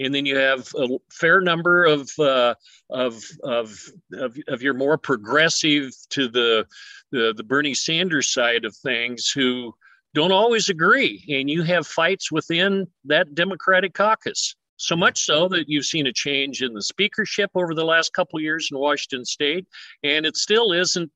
and 0.00 0.14
then 0.14 0.26
you 0.26 0.36
have 0.36 0.68
a 0.76 0.88
fair 1.10 1.40
number 1.40 1.84
of, 1.84 2.10
uh, 2.18 2.54
of, 2.90 3.22
of, 3.42 3.76
of, 4.12 4.36
of, 4.46 4.62
your 4.62 4.74
more 4.74 4.96
progressive 4.96 5.90
to 6.10 6.28
the, 6.28 6.66
the, 7.10 7.34
the 7.36 7.42
Bernie 7.42 7.74
Sanders 7.74 8.32
side 8.32 8.64
of 8.64 8.76
things 8.76 9.30
who 9.30 9.74
don't 10.14 10.32
always 10.32 10.68
agree. 10.68 11.24
And 11.28 11.50
you 11.50 11.62
have 11.62 11.86
fights 11.86 12.32
within 12.32 12.86
that 13.04 13.34
Democratic 13.34 13.94
caucus. 13.94 14.54
So 14.76 14.94
much 14.94 15.24
so 15.24 15.48
that 15.48 15.68
you've 15.68 15.84
seen 15.84 16.06
a 16.06 16.12
change 16.12 16.62
in 16.62 16.72
the 16.72 16.82
speakership 16.82 17.50
over 17.54 17.74
the 17.74 17.84
last 17.84 18.12
couple 18.12 18.40
years 18.40 18.68
in 18.70 18.78
Washington 18.78 19.24
State, 19.24 19.66
and 20.04 20.24
it 20.24 20.36
still 20.36 20.72
isn't 20.72 21.10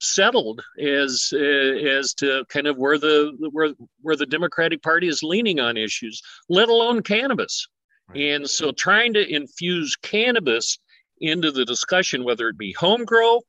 settled 0.00 0.62
as 0.78 1.30
uh, 1.32 1.38
as 1.38 2.14
to 2.14 2.44
kind 2.48 2.66
of 2.66 2.76
where 2.76 2.98
the 2.98 3.32
where 3.50 3.72
where 4.02 4.16
the 4.16 4.26
Democratic 4.26 4.82
Party 4.82 5.08
is 5.08 5.22
leaning 5.22 5.58
on 5.58 5.78
issues, 5.78 6.20
let 6.50 6.68
alone 6.68 7.02
cannabis. 7.02 7.66
Right. 8.10 8.20
And 8.20 8.48
so, 8.48 8.72
trying 8.72 9.14
to 9.14 9.26
infuse 9.26 9.96
cannabis 9.96 10.78
into 11.20 11.50
the 11.50 11.64
discussion, 11.64 12.24
whether 12.24 12.48
it 12.48 12.58
be 12.58 12.72
home 12.72 13.06
grow 13.06 13.40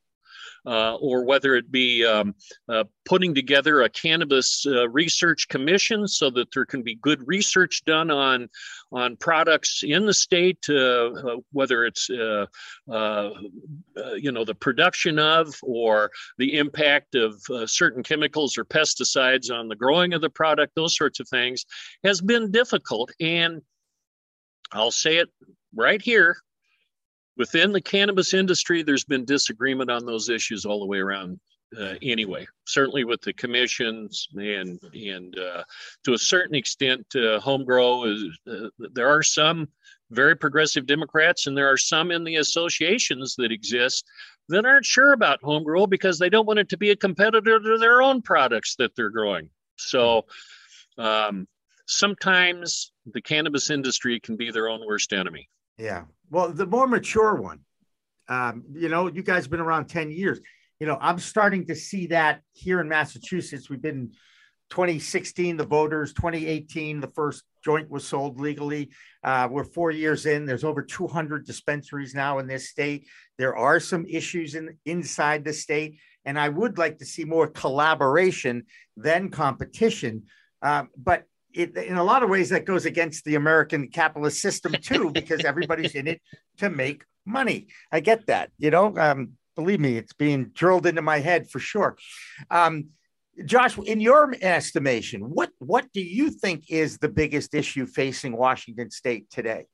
uh, 0.69 0.95
or 0.97 1.23
whether 1.23 1.55
it 1.55 1.71
be 1.71 2.05
um, 2.05 2.35
uh, 2.69 2.83
putting 3.03 3.33
together 3.33 3.81
a 3.81 3.89
cannabis 3.89 4.65
uh, 4.67 4.87
research 4.89 5.47
commission 5.47 6.07
so 6.07 6.29
that 6.29 6.47
there 6.53 6.65
can 6.65 6.83
be 6.83 6.93
good 6.93 7.27
research 7.27 7.83
done 7.85 8.11
on 8.11 8.47
on 8.91 9.15
products 9.17 9.81
in 9.83 10.05
the 10.05 10.13
state, 10.13 10.69
uh, 10.69 11.37
whether 11.51 11.85
it's 11.85 12.09
uh, 12.11 12.45
you 14.15 14.31
know 14.31 14.45
the 14.45 14.57
production 14.59 15.17
of 15.17 15.55
or 15.63 16.11
the 16.37 16.57
impact 16.57 17.15
of 17.15 17.41
certain 17.65 18.03
chemicals 18.03 18.55
or 18.55 18.63
pesticides 18.63 19.51
on 19.51 19.69
the 19.69 19.75
growing 19.75 20.13
of 20.13 20.21
the 20.21 20.29
product, 20.29 20.75
those 20.75 20.95
sorts 20.95 21.19
of 21.19 21.27
things, 21.27 21.65
has 22.03 22.21
been 22.21 22.51
difficult. 22.51 23.11
And 23.19 23.63
I'll 24.71 24.91
say 24.91 25.17
it 25.17 25.29
right 25.73 26.01
here 26.01 26.37
within 27.39 27.71
the 27.71 27.81
cannabis 27.81 28.33
industry, 28.35 28.83
there's 28.83 29.05
been 29.05 29.25
disagreement 29.25 29.89
on 29.89 30.05
those 30.05 30.29
issues 30.29 30.65
all 30.65 30.79
the 30.79 30.85
way 30.85 30.99
around. 30.99 31.39
Uh, 31.79 31.95
anyway, 32.01 32.45
certainly 32.65 33.03
with 33.03 33.21
the 33.21 33.33
commissions 33.33 34.27
and 34.35 34.79
and 34.93 35.37
uh, 35.39 35.63
to 36.03 36.13
a 36.13 36.17
certain 36.17 36.55
extent, 36.55 37.05
uh, 37.15 37.39
home 37.39 37.63
grow 37.63 38.05
is 38.05 38.23
uh, 38.51 38.67
there 38.77 39.07
are 39.07 39.23
some 39.23 39.67
very 40.11 40.35
progressive 40.35 40.87
Democrats 40.87 41.45
and 41.45 41.55
there 41.55 41.71
are 41.71 41.77
some 41.77 42.11
in 42.11 42.23
the 42.23 42.37
associations 42.37 43.35
that 43.35 43.51
exist 43.51 44.03
that 44.49 44.65
aren't 44.65 44.85
sure 44.85 45.13
about 45.13 45.41
home 45.43 45.63
grow 45.63 45.85
because 45.85 46.17
they 46.17 46.29
don't 46.29 46.47
want 46.47 46.57
it 46.57 46.69
to 46.69 46.77
be 46.77 46.89
a 46.89 46.95
competitor 46.95 47.59
to 47.59 47.77
their 47.77 48.01
own 48.01 48.19
products 48.23 48.75
that 48.75 48.95
they're 48.95 49.11
growing. 49.11 49.47
So 49.77 50.25
um, 50.97 51.47
sometimes 51.85 52.91
the 53.05 53.21
cannabis 53.21 53.69
industry 53.69 54.19
can 54.19 54.37
be 54.37 54.49
their 54.49 54.67
own 54.67 54.81
worst 54.87 55.13
enemy. 55.13 55.47
Yeah. 55.79 56.03
Well, 56.29 56.51
the 56.51 56.67
more 56.67 56.87
mature 56.87 57.35
one, 57.35 57.61
um, 58.27 58.65
you 58.73 58.89
know, 58.89 59.07
you 59.07 59.23
guys 59.23 59.43
have 59.43 59.51
been 59.51 59.61
around 59.61 59.87
10 59.87 60.11
years. 60.11 60.39
You 60.79 60.85
know, 60.85 60.97
I'm 60.99 61.19
starting 61.19 61.65
to 61.67 61.75
see 61.75 62.07
that 62.07 62.41
here 62.51 62.81
in 62.81 62.89
Massachusetts. 62.89 63.69
We've 63.69 63.81
been 63.81 64.11
2016, 64.69 65.57
the 65.57 65.65
voters, 65.65 66.13
2018, 66.13 66.99
the 66.99 67.07
first 67.07 67.43
joint 67.63 67.89
was 67.89 68.07
sold 68.07 68.39
legally. 68.39 68.91
Uh, 69.23 69.47
we're 69.49 69.63
four 69.63 69.89
years 69.89 70.25
in. 70.25 70.45
There's 70.45 70.63
over 70.63 70.83
200 70.83 71.45
dispensaries 71.45 72.13
now 72.13 72.39
in 72.39 72.47
this 72.47 72.69
state. 72.69 73.07
There 73.37 73.55
are 73.55 73.79
some 73.79 74.05
issues 74.05 74.55
in 74.55 74.77
inside 74.85 75.43
the 75.43 75.53
state, 75.53 75.97
and 76.25 76.37
I 76.37 76.49
would 76.49 76.77
like 76.77 76.99
to 76.99 77.05
see 77.05 77.25
more 77.25 77.47
collaboration 77.47 78.65
than 78.95 79.29
competition. 79.29 80.23
Um, 80.61 80.89
but 80.95 81.23
it, 81.59 81.75
in 81.75 81.97
a 81.97 82.03
lot 82.03 82.23
of 82.23 82.29
ways, 82.29 82.49
that 82.49 82.65
goes 82.65 82.85
against 82.85 83.25
the 83.25 83.35
American 83.35 83.89
capitalist 83.89 84.41
system 84.41 84.73
too, 84.81 85.11
because 85.13 85.43
everybody's 85.43 85.95
in 85.95 86.07
it 86.07 86.21
to 86.57 86.69
make 86.69 87.03
money. 87.25 87.67
I 87.91 87.99
get 87.99 88.27
that, 88.27 88.51
you 88.57 88.71
know. 88.71 88.97
Um, 88.97 89.33
believe 89.55 89.79
me, 89.79 89.97
it's 89.97 90.13
being 90.13 90.51
drilled 90.53 90.85
into 90.85 91.01
my 91.01 91.19
head 91.19 91.49
for 91.49 91.59
sure. 91.59 91.97
Um, 92.49 92.89
Josh, 93.45 93.77
in 93.77 93.99
your 94.01 94.33
estimation, 94.41 95.21
what 95.21 95.51
what 95.59 95.85
do 95.93 96.01
you 96.01 96.29
think 96.29 96.69
is 96.69 96.97
the 96.97 97.09
biggest 97.09 97.53
issue 97.53 97.85
facing 97.85 98.35
Washington 98.35 98.91
State 98.91 99.29
today? 99.29 99.65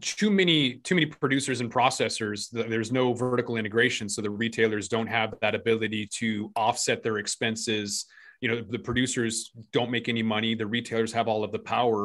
Too 0.00 0.30
many 0.30 0.74
too 0.74 0.94
many 0.94 1.06
producers 1.06 1.60
and 1.60 1.72
processors. 1.72 2.48
There's 2.50 2.92
no 2.92 3.12
vertical 3.12 3.56
integration, 3.56 4.08
so 4.08 4.22
the 4.22 4.30
retailers 4.30 4.88
don't 4.88 5.08
have 5.08 5.34
that 5.40 5.54
ability 5.54 6.08
to 6.18 6.52
offset 6.54 7.02
their 7.02 7.18
expenses. 7.18 8.06
You 8.44 8.48
know, 8.50 8.58
the 8.76 8.82
producers 8.88 9.34
don't 9.72 9.90
make 9.96 10.06
any 10.14 10.22
money. 10.22 10.50
The 10.54 10.66
retailers 10.76 11.12
have 11.18 11.28
all 11.28 11.42
of 11.46 11.50
the 11.50 11.62
power. 11.76 12.00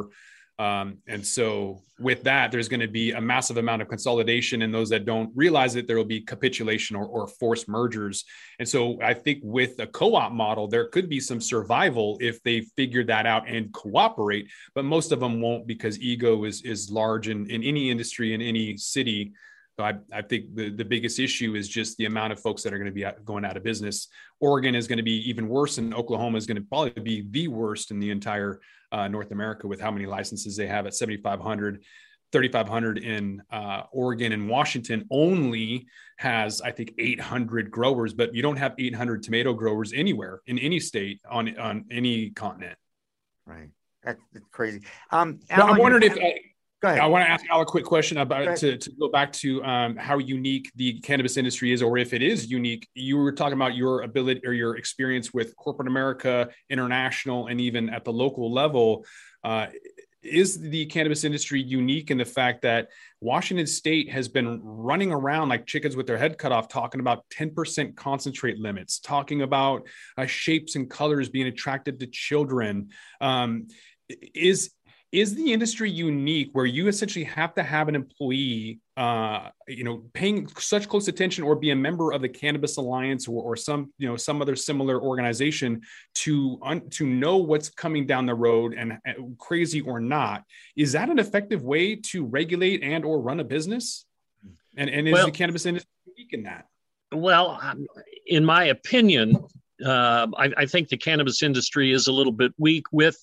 Um, 0.58 0.98
and 1.08 1.26
so, 1.26 1.82
with 2.00 2.22
that, 2.24 2.52
there's 2.52 2.68
going 2.68 2.86
to 2.90 2.94
be 3.02 3.12
a 3.12 3.22
massive 3.22 3.58
amount 3.64 3.82
of 3.82 3.88
consolidation, 3.88 4.62
and 4.64 4.74
those 4.74 4.90
that 4.90 5.06
don't 5.06 5.32
realize 5.34 5.72
it, 5.76 5.88
there 5.88 5.96
will 5.96 6.14
be 6.18 6.20
capitulation 6.20 6.98
or, 7.00 7.06
or 7.06 7.28
forced 7.28 7.68
mergers. 7.70 8.26
And 8.60 8.68
so, 8.68 9.02
I 9.02 9.14
think 9.14 9.40
with 9.42 9.80
a 9.80 9.88
co-op 9.88 10.34
model, 10.34 10.68
there 10.68 10.88
could 10.90 11.08
be 11.08 11.22
some 11.22 11.40
survival 11.40 12.18
if 12.20 12.44
they 12.44 12.58
figure 12.80 13.06
that 13.06 13.26
out 13.26 13.48
and 13.48 13.72
cooperate. 13.74 14.46
But 14.76 14.84
most 14.84 15.14
of 15.14 15.22
them 15.22 15.40
won't 15.40 15.66
because 15.66 16.00
ego 16.00 16.44
is 16.44 16.62
is 16.64 16.92
large 16.92 17.30
in, 17.30 17.50
in 17.50 17.64
any 17.64 17.90
industry 17.90 18.34
in 18.34 18.42
any 18.42 18.76
city. 18.76 19.32
So 19.80 19.86
I, 19.86 19.94
I 20.12 20.22
think 20.22 20.54
the, 20.56 20.72
the 20.72 20.84
biggest 20.84 21.20
issue 21.20 21.56
is 21.56 21.70
just 21.70 21.96
the 21.96 22.04
amount 22.04 22.34
of 22.34 22.40
folks 22.42 22.64
that 22.64 22.74
are 22.74 22.78
going 22.78 22.94
to 22.94 22.94
be 22.94 23.06
going 23.24 23.46
out 23.46 23.56
of 23.56 23.64
business. 23.64 24.10
Oregon 24.42 24.76
is 24.76 24.90
going 24.90 24.98
to 24.98 25.04
be 25.04 25.30
even 25.30 25.48
worse, 25.48 25.78
and 25.78 25.94
Oklahoma 25.94 26.38
is 26.38 26.46
going 26.46 26.58
to 26.58 26.64
probably 26.64 27.02
be 27.02 27.26
the 27.32 27.48
worst 27.48 27.90
in 27.90 27.98
the 27.98 28.12
entire 28.12 28.60
uh, 28.92 29.08
North 29.08 29.32
America 29.32 29.68
with 29.70 29.80
how 29.80 29.90
many 29.90 30.06
licenses 30.06 30.58
they 30.58 30.68
have 30.68 30.86
at 30.86 30.96
7,500. 30.96 31.82
3,500 32.34 32.98
in 32.98 33.42
uh, 33.54 33.84
Oregon 33.94 34.34
and 34.34 34.50
Washington 34.50 35.08
only 35.10 35.88
has, 36.18 36.60
I 36.60 36.72
think, 36.72 36.92
800 37.00 37.72
growers, 37.72 38.14
but 38.14 38.36
you 38.36 38.42
don't 38.42 38.58
have 38.58 38.76
800 38.78 39.24
tomato 39.24 39.54
growers 39.54 39.94
anywhere 39.94 40.42
in 40.46 40.60
any 40.60 40.82
state 40.82 41.22
on 41.32 41.58
on 41.58 41.86
any 41.90 42.32
continent. 42.32 42.78
Right, 43.46 43.70
that's, 44.04 44.20
crazy. 44.52 44.82
Um, 45.10 45.40
Alan, 45.50 45.76
I'm 45.76 45.80
wondering 45.80 46.04
if 46.04 46.18
uh, 46.84 46.88
I 46.88 47.08
want 47.08 47.26
to 47.26 47.30
ask 47.30 47.46
Al 47.50 47.62
a 47.62 47.66
quick 47.66 47.84
question 47.84 48.18
about 48.18 48.58
to, 48.58 48.78
to 48.78 48.92
go 49.00 49.10
back 49.10 49.34
to 49.34 49.64
um, 49.64 49.98
how 49.98 50.18
unique 50.18 50.72
the 50.76 51.00
cannabis 51.02 51.36
industry 51.38 51.74
is, 51.74 51.82
or 51.82 51.98
if 51.98 52.14
it 52.14 52.22
is 52.22 52.50
unique. 52.50 52.88
You 52.94 53.18
were 53.18 53.32
talking 53.32 53.54
about 53.54 53.76
your 53.76 54.02
ability 54.02 54.42
or 54.46 54.54
your 54.54 54.78
experience 54.78 55.34
with 55.34 55.56
corporate 55.56 55.88
America, 55.88 56.50
international, 56.70 57.48
and 57.48 57.60
even 57.60 57.90
at 57.90 58.06
the 58.06 58.14
local 58.14 58.52
level. 58.52 59.06
Uh, 59.44 59.68
is 60.22 60.60
the 60.60 60.86
cannabis 60.88 61.24
industry 61.24 61.62
unique 61.62 62.12
in 62.12 62.18
the 62.18 62.26
fact 62.26 62.62
that 62.62 62.90
Washington 63.22 63.66
state 63.66 64.10
has 64.10 64.28
been 64.28 64.60
running 64.62 65.14
around 65.14 65.48
like 65.48 65.66
chickens 65.66 65.96
with 65.96 66.08
their 66.08 66.18
head 66.18 66.38
cut 66.38 66.52
off, 66.52 66.68
talking 66.68 67.00
about 67.00 67.24
10% 67.30 67.96
concentrate 67.96 68.60
limits, 68.60 69.00
talking 69.00 69.44
about 69.44 69.88
uh, 70.18 70.26
shapes 70.26 70.76
and 70.76 70.90
colors 70.90 71.30
being 71.30 71.48
attractive 71.48 72.00
to 72.00 72.08
children? 72.08 72.90
Um, 73.22 73.68
is 74.34 74.72
is 75.12 75.34
the 75.34 75.52
industry 75.52 75.90
unique 75.90 76.50
where 76.54 76.68
you 76.68 76.88
essentially 76.88 77.26
have 77.26 77.54
to 77.56 77.64
have 77.64 77.88
an 77.88 77.96
employee 77.96 78.80
uh, 78.96 79.50
you 79.68 79.84
know 79.84 80.04
paying 80.14 80.48
such 80.60 80.88
close 80.88 81.08
attention 81.08 81.44
or 81.44 81.56
be 81.56 81.72
a 81.72 81.76
member 81.76 82.12
of 82.12 82.22
the 82.22 82.30
cannabis 82.30 82.78
alliance 82.78 83.28
or, 83.28 83.42
or 83.42 83.56
some 83.56 83.92
you 83.98 84.08
know 84.08 84.16
some 84.16 84.42
other 84.42 84.56
similar 84.56 85.02
organization 85.02 85.82
to 86.14 86.60
un, 86.62 86.88
to 86.90 87.06
know 87.06 87.38
what's 87.38 87.70
coming 87.70 88.06
down 88.06 88.26
the 88.26 88.36
road 88.36 88.74
and 88.78 88.94
uh, 88.94 89.14
crazy 89.38 89.82
or 89.82 90.00
not? 90.00 90.44
Is 90.76 90.92
that 90.92 91.10
an 91.10 91.18
effective 91.18 91.64
way 91.64 91.96
to 91.96 92.26
regulate 92.26 92.84
and 92.84 93.04
or 93.04 93.20
run 93.20 93.40
a 93.40 93.44
business? 93.44 94.06
And 94.78 94.90
and 94.90 95.08
is 95.08 95.14
well, 95.14 95.26
the 95.26 95.32
cannabis 95.32 95.66
industry 95.66 95.90
unique 96.06 96.34
in 96.34 96.44
that? 96.44 96.68
Well 97.12 97.60
um, 97.62 97.88
in 98.28 98.46
my 98.46 98.66
opinion 98.66 99.38
uh, 99.84 100.28
I, 100.38 100.52
I 100.58 100.66
think 100.66 100.90
the 100.90 100.98
cannabis 100.98 101.42
industry 101.42 101.94
is 101.94 102.08
a 102.08 102.12
little 102.12 102.34
bit 102.34 102.54
weak 102.58 102.84
with 102.92 103.18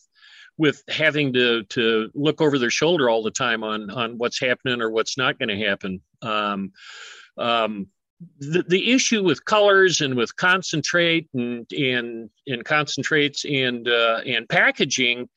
with 0.59 0.83
having 0.89 1.33
to 1.35 1.65
to 1.65 2.11
look 2.15 2.41
over 2.41 2.59
their 2.59 2.71
shoulder 2.71 3.11
all 3.11 3.23
the 3.23 3.31
time 3.31 3.63
on 3.63 3.91
on 3.91 4.19
what's 4.19 4.41
happening 4.41 4.81
or 4.81 4.91
what's 4.91 5.19
not 5.19 5.39
going 5.39 5.49
to 5.49 5.67
happen. 5.67 6.01
Um, 6.23 6.73
um, 7.39 7.89
the, 8.39 8.65
the 8.67 8.93
issue 8.93 9.23
with 9.23 9.45
colors 9.45 10.01
and 10.01 10.15
with 10.15 10.35
concentrate 10.37 11.29
and 11.35 11.71
and, 11.73 12.31
and 12.47 12.65
concentrates 12.65 13.45
and 13.45 13.89
uh, 13.89 14.21
and 14.27 14.49
packaging 14.49 15.29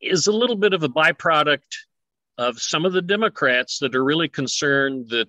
is 0.00 0.26
a 0.26 0.32
little 0.32 0.56
bit 0.56 0.72
of 0.72 0.82
a 0.82 0.88
byproduct 0.88 1.76
of 2.38 2.58
some 2.58 2.86
of 2.86 2.92
the 2.92 3.02
Democrats 3.02 3.78
that 3.80 3.94
are 3.94 4.04
really 4.04 4.28
concerned 4.28 5.10
that 5.10 5.28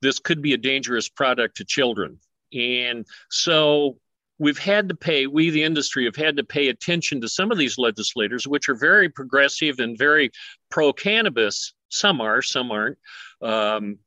this 0.00 0.18
could 0.18 0.40
be 0.40 0.54
a 0.54 0.58
dangerous 0.58 1.08
product 1.08 1.56
to 1.56 1.64
children. 1.64 2.18
And 2.52 3.04
so 3.30 3.98
we've 4.38 4.58
had 4.58 4.88
to 4.88 4.94
pay, 4.94 5.26
we, 5.26 5.50
the 5.50 5.62
industry, 5.62 6.04
have 6.04 6.16
had 6.16 6.36
to 6.36 6.44
pay 6.44 6.68
attention 6.68 7.20
to 7.20 7.28
some 7.28 7.50
of 7.50 7.58
these 7.58 7.78
legislators, 7.78 8.46
which 8.46 8.68
are 8.68 8.74
very 8.74 9.08
progressive 9.08 9.78
and 9.78 9.98
very 9.98 10.30
pro 10.70 10.92
cannabis. 10.92 11.74
Some 11.88 12.20
are, 12.20 12.42
some 12.42 12.70
aren't. 12.70 12.98
Um, 13.42 13.98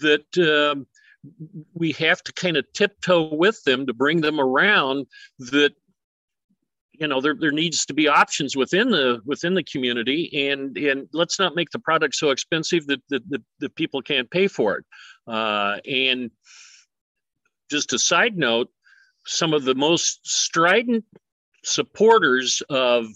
that 0.00 0.38
um, 0.38 0.86
we 1.74 1.92
have 1.92 2.22
to 2.24 2.32
kind 2.32 2.56
of 2.56 2.66
tiptoe 2.72 3.34
with 3.34 3.62
them 3.64 3.86
to 3.86 3.94
bring 3.94 4.20
them 4.20 4.40
around 4.40 5.06
that 5.38 5.72
you 6.92 7.06
know 7.06 7.20
there, 7.20 7.36
there 7.38 7.52
needs 7.52 7.86
to 7.86 7.94
be 7.94 8.08
options 8.08 8.56
within 8.56 8.90
the 8.90 9.20
within 9.24 9.54
the 9.54 9.62
community 9.62 10.50
and 10.50 10.76
and 10.76 11.08
let's 11.12 11.38
not 11.38 11.54
make 11.54 11.70
the 11.70 11.78
product 11.78 12.14
so 12.14 12.30
expensive 12.30 12.86
that 12.86 13.00
that, 13.08 13.28
that, 13.30 13.42
that 13.60 13.74
people 13.76 14.02
can't 14.02 14.30
pay 14.30 14.48
for 14.48 14.78
it 14.78 14.84
uh, 15.32 15.78
and 15.88 16.30
just 17.70 17.92
a 17.92 17.98
side 17.98 18.36
note 18.36 18.68
some 19.28 19.52
of 19.52 19.64
the 19.64 19.74
most 19.74 20.26
strident 20.26 21.04
supporters 21.62 22.62
of 22.70 23.06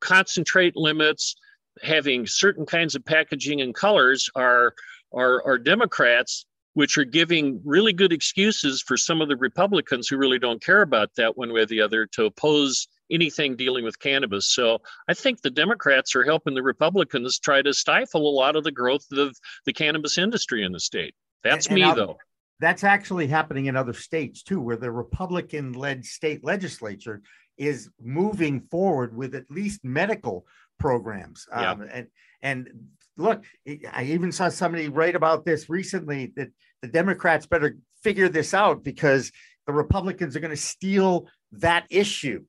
concentrate 0.00 0.76
limits, 0.76 1.34
having 1.82 2.26
certain 2.26 2.66
kinds 2.66 2.94
of 2.94 3.04
packaging 3.04 3.62
and 3.62 3.74
colors 3.74 4.28
are, 4.36 4.74
are, 5.12 5.42
are 5.44 5.58
Democrats, 5.58 6.44
which 6.74 6.98
are 6.98 7.04
giving 7.04 7.60
really 7.64 7.94
good 7.94 8.12
excuses 8.12 8.82
for 8.82 8.98
some 8.98 9.22
of 9.22 9.28
the 9.28 9.36
Republicans 9.36 10.06
who 10.06 10.18
really 10.18 10.38
don't 10.38 10.62
care 10.62 10.82
about 10.82 11.08
that 11.16 11.38
one 11.38 11.52
way 11.52 11.62
or 11.62 11.66
the 11.66 11.80
other 11.80 12.04
to 12.06 12.26
oppose 12.26 12.86
anything 13.10 13.56
dealing 13.56 13.84
with 13.84 13.98
cannabis. 13.98 14.50
So 14.50 14.82
I 15.08 15.14
think 15.14 15.40
the 15.40 15.50
Democrats 15.50 16.14
are 16.14 16.24
helping 16.24 16.54
the 16.54 16.62
Republicans 16.62 17.38
try 17.38 17.62
to 17.62 17.72
stifle 17.72 18.28
a 18.28 18.36
lot 18.36 18.56
of 18.56 18.64
the 18.64 18.72
growth 18.72 19.06
of 19.12 19.34
the 19.64 19.72
cannabis 19.72 20.18
industry 20.18 20.62
in 20.62 20.72
the 20.72 20.80
state. 20.80 21.14
That's 21.42 21.66
and, 21.66 21.78
and 21.78 21.82
me, 21.82 21.88
I'll, 21.88 21.94
though. 21.94 22.18
That's 22.60 22.84
actually 22.84 23.26
happening 23.26 23.66
in 23.66 23.76
other 23.76 23.92
states 23.92 24.42
too, 24.42 24.60
where 24.60 24.76
the 24.76 24.90
Republican 24.90 25.72
led 25.72 26.04
state 26.04 26.44
legislature 26.44 27.22
is 27.56 27.90
moving 28.00 28.60
forward 28.70 29.16
with 29.16 29.34
at 29.34 29.50
least 29.50 29.84
medical 29.84 30.46
programs. 30.78 31.46
Yeah. 31.50 31.72
Um, 31.72 31.88
and, 31.92 32.06
and 32.42 32.68
look, 33.16 33.44
I 33.92 34.04
even 34.04 34.32
saw 34.32 34.48
somebody 34.48 34.88
write 34.88 35.16
about 35.16 35.44
this 35.44 35.68
recently 35.68 36.32
that 36.36 36.50
the 36.82 36.88
Democrats 36.88 37.46
better 37.46 37.76
figure 38.02 38.28
this 38.28 38.54
out 38.54 38.84
because 38.84 39.32
the 39.66 39.72
Republicans 39.72 40.36
are 40.36 40.40
going 40.40 40.50
to 40.50 40.56
steal 40.56 41.28
that 41.52 41.86
issue, 41.90 42.44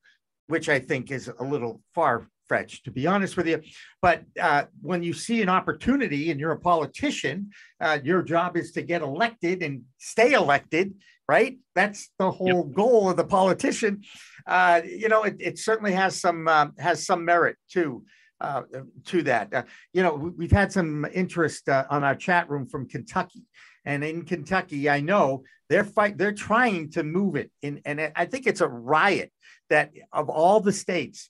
which 0.47 0.69
I 0.69 0.79
think 0.79 1.11
is 1.11 1.31
a 1.39 1.43
little 1.43 1.81
far 1.93 2.27
fetch, 2.47 2.83
to 2.83 2.91
be 2.91 3.07
honest 3.07 3.37
with 3.37 3.47
you. 3.47 3.61
But 4.01 4.23
uh, 4.39 4.63
when 4.81 5.03
you 5.03 5.13
see 5.13 5.41
an 5.41 5.49
opportunity 5.49 6.31
and 6.31 6.39
you're 6.39 6.51
a 6.51 6.59
politician, 6.59 7.51
uh, 7.81 7.99
your 8.03 8.21
job 8.23 8.57
is 8.57 8.71
to 8.73 8.81
get 8.81 9.01
elected 9.01 9.63
and 9.63 9.83
stay 9.97 10.33
elected, 10.33 10.93
right? 11.27 11.57
That's 11.73 12.11
the 12.19 12.31
whole 12.31 12.65
yep. 12.67 12.75
goal 12.75 13.09
of 13.09 13.17
the 13.17 13.25
politician. 13.25 14.03
Uh, 14.45 14.81
you 14.85 15.09
know, 15.09 15.23
it, 15.23 15.35
it, 15.39 15.59
certainly 15.59 15.93
has 15.93 16.19
some 16.19 16.47
uh, 16.47 16.67
has 16.77 17.05
some 17.05 17.25
merit 17.25 17.57
too. 17.69 18.05
Uh, 18.41 18.63
to 19.05 19.23
that, 19.23 19.51
uh, 19.53 19.63
you 19.93 20.03
know, 20.03 20.13
we've 20.13 20.51
had 20.51 20.69
some 20.69 21.05
interest 21.13 21.69
on 21.69 22.03
our 22.03 22.15
chat 22.15 22.49
room 22.49 22.65
from 22.67 22.85
Kentucky, 22.85 23.43
and 23.85 24.03
in 24.03 24.25
Kentucky, 24.25 24.89
I 24.89 24.99
know 24.99 25.43
they're 25.69 25.85
fight 25.85 26.17
they're 26.17 26.33
trying 26.33 26.91
to 26.91 27.03
move 27.03 27.37
it 27.37 27.49
in, 27.61 27.79
and 27.85 28.11
I 28.13 28.25
think 28.25 28.45
it's 28.45 28.59
a 28.59 28.67
riot 28.67 29.31
that 29.69 29.93
of 30.11 30.29
all 30.29 30.59
the 30.59 30.73
states 30.73 31.29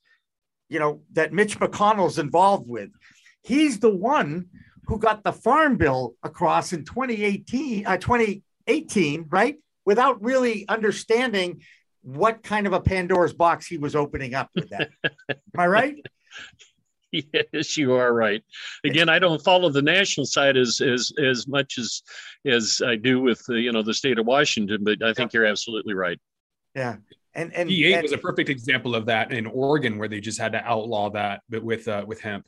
you 0.76 0.80
know, 0.80 1.00
that 1.14 1.32
Mitch 1.32 1.58
McConnell's 1.58 2.20
involved 2.20 2.68
with. 2.68 2.90
He's 3.44 3.80
the 3.80 3.96
one 3.96 4.48
who 4.88 5.00
got 5.00 5.24
the 5.24 5.32
farm 5.32 5.78
bill 5.78 6.16
across 6.22 6.74
in 6.74 6.84
2018, 6.84 7.88
uh, 7.88 7.96
2018, 7.96 9.28
right? 9.30 9.56
Without 9.86 10.22
really 10.22 10.68
understanding 10.68 11.62
what 12.02 12.44
kind 12.44 12.68
of 12.68 12.74
a 12.74 12.82
Pandora's 12.82 13.32
box 13.32 13.68
he 13.68 13.78
was 13.78 13.96
opening 13.96 14.34
up 14.34 14.50
with 14.54 14.70
that. 14.72 14.90
Am 15.30 15.38
I 15.58 15.68
right? 15.68 15.96
Yes, 17.54 17.78
you 17.78 17.94
are 17.94 18.14
right. 18.14 18.44
Again, 18.84 19.08
I 19.08 19.20
don't 19.20 19.42
follow 19.42 19.70
the 19.70 19.82
national 19.82 20.26
side 20.26 20.58
as 20.58 20.82
as 20.82 21.14
as 21.18 21.48
much 21.48 21.78
as 21.78 22.02
as 22.46 22.82
I 22.86 22.98
do 22.98 23.22
with 23.22 23.42
the, 23.46 23.54
you 23.54 23.72
know 23.72 23.84
the 23.84 23.94
state 23.94 24.20
of 24.20 24.26
Washington, 24.26 24.84
but 24.84 25.02
I 25.02 25.14
think 25.14 25.32
you're 25.32 25.46
absolutely 25.46 25.94
right. 25.94 26.20
Yeah, 26.76 26.98
and 27.36 27.54
and 27.54 27.70
E8 27.70 27.94
and- 27.96 28.04
was 28.04 28.12
a 28.12 28.18
perfect 28.18 28.50
example 28.50 28.96
of 28.96 29.06
that 29.08 29.32
in 29.32 29.46
Oregon, 29.46 29.98
where 29.98 30.08
they 30.08 30.20
just 30.22 30.40
had 30.40 30.54
to 30.54 30.64
outlaw 30.64 31.10
that, 31.12 31.42
but 31.50 31.64
with 31.64 31.88
uh, 31.88 32.04
with 32.08 32.22
hemp. 32.22 32.46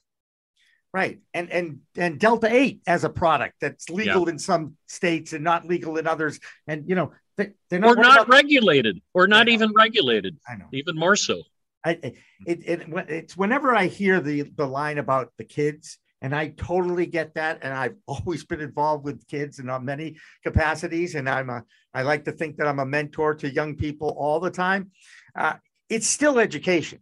Right. 0.94 1.20
And 1.34 1.51
and 1.51 1.79
and 1.98 2.20
Delta 2.20 2.48
8 2.51 2.82
as 2.88 3.03
a 3.03 3.10
product 3.10 3.56
that's 3.62 3.89
legal 3.89 4.29
in 4.29 4.39
some 4.39 4.77
states 4.88 5.34
and 5.34 5.44
not 5.44 5.65
legal 5.67 5.98
in 5.98 6.08
others. 6.08 6.39
And 6.65 6.88
you 6.89 6.96
know, 6.96 7.12
they, 7.36 7.51
they're 7.70 7.79
not 7.79 7.98
Or 7.98 8.01
not 8.01 8.22
about- 8.22 8.29
regulated, 8.29 9.01
or 9.13 9.27
not 9.27 9.48
Yeah. 9.48 9.53
even 9.56 9.74
regulated, 9.75 10.38
I 10.48 10.56
know. 10.56 10.65
even 10.74 10.96
more 10.98 11.15
so. 11.15 11.44
I, 11.84 11.91
I- 11.91 12.13
it, 12.48 12.60
it 12.65 12.82
it's 13.10 13.38
whenever 13.38 13.75
I 13.75 13.88
hear 13.88 14.20
the 14.22 14.44
the 14.44 14.65
line 14.65 14.98
about 14.98 15.32
the 15.38 15.44
kids, 15.44 15.98
and 16.21 16.36
I 16.36 16.50
totally 16.50 17.05
get 17.05 17.36
that. 17.36 17.59
And 17.62 17.74
I've 17.74 17.95
always 18.07 18.45
been 18.45 18.62
involved 18.62 19.05
with 19.05 19.27
kids 19.27 19.59
in 19.59 19.69
many 19.83 20.17
capacities, 20.43 21.15
and 21.15 21.29
I'm 21.29 21.50
a 21.50 21.63
I 21.93 22.03
like 22.03 22.25
to 22.25 22.31
think 22.31 22.57
that 22.57 22.67
I'm 22.67 22.79
a 22.79 22.86
mentor 22.86 23.36
to 23.36 23.51
young 23.51 23.75
people 23.75 24.09
all 24.17 24.39
the 24.39 24.51
time. 24.51 24.91
Uh, 25.36 25.53
it's 25.89 26.07
still 26.07 26.39
education, 26.39 27.00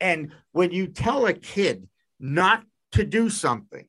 and 0.00 0.32
when 0.52 0.70
you 0.70 0.86
tell 0.86 1.26
a 1.26 1.32
kid 1.32 1.88
not 2.18 2.64
to 2.92 3.04
do 3.04 3.28
something, 3.28 3.86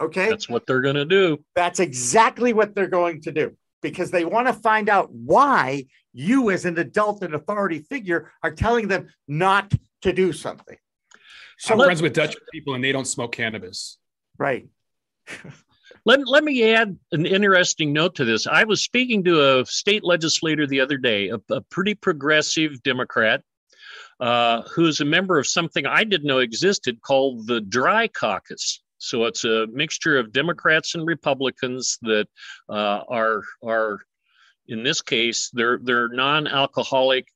okay, 0.00 0.28
That's 0.30 0.48
what 0.48 0.66
they're 0.66 0.80
going 0.80 0.96
to 0.96 1.04
do. 1.04 1.44
that's 1.54 1.80
exactly 1.80 2.52
what 2.52 2.74
they're 2.74 2.86
going 2.86 3.20
to 3.22 3.32
do 3.32 3.56
because 3.82 4.10
they 4.10 4.24
want 4.24 4.46
to 4.46 4.52
find 4.52 4.88
out 4.88 5.12
why 5.12 5.86
you, 6.12 6.50
as 6.50 6.64
an 6.64 6.78
adult 6.78 7.22
and 7.22 7.34
authority 7.34 7.80
figure, 7.80 8.32
are 8.42 8.50
telling 8.50 8.88
them 8.88 9.08
not 9.28 9.72
to 10.02 10.12
do 10.12 10.32
something. 10.32 10.78
So, 11.58 11.74
I'm 11.74 11.80
friends 11.80 12.02
with 12.02 12.12
Dutch 12.12 12.36
people, 12.52 12.74
and 12.74 12.84
they 12.84 12.92
don't 12.92 13.06
smoke 13.06 13.32
cannabis. 13.32 13.98
right. 14.38 14.68
Let, 16.04 16.28
let 16.28 16.44
me 16.44 16.72
add 16.72 16.96
an 17.10 17.26
interesting 17.26 17.92
note 17.92 18.14
to 18.16 18.24
this. 18.24 18.46
I 18.46 18.62
was 18.62 18.80
speaking 18.80 19.24
to 19.24 19.58
a 19.58 19.66
state 19.66 20.04
legislator 20.04 20.64
the 20.64 20.78
other 20.78 20.98
day, 20.98 21.30
a, 21.30 21.40
a 21.50 21.60
pretty 21.62 21.96
progressive 21.96 22.80
Democrat, 22.84 23.42
uh, 24.20 24.62
who's 24.72 25.00
a 25.00 25.04
member 25.04 25.36
of 25.36 25.48
something 25.48 25.84
I 25.84 26.04
didn't 26.04 26.28
know 26.28 26.38
existed 26.38 27.02
called 27.02 27.48
the 27.48 27.60
Dry 27.60 28.06
Caucus. 28.06 28.82
So 28.98 29.24
it's 29.24 29.44
a 29.44 29.66
mixture 29.72 30.16
of 30.16 30.32
Democrats 30.32 30.94
and 30.94 31.06
Republicans 31.06 31.98
that 32.02 32.28
uh, 32.68 33.02
are 33.08 33.42
are 33.64 34.00
in 34.68 34.82
this 34.82 35.02
case 35.02 35.50
they're 35.52 35.78
they're 35.82 36.08
non-alcoholic 36.08 37.28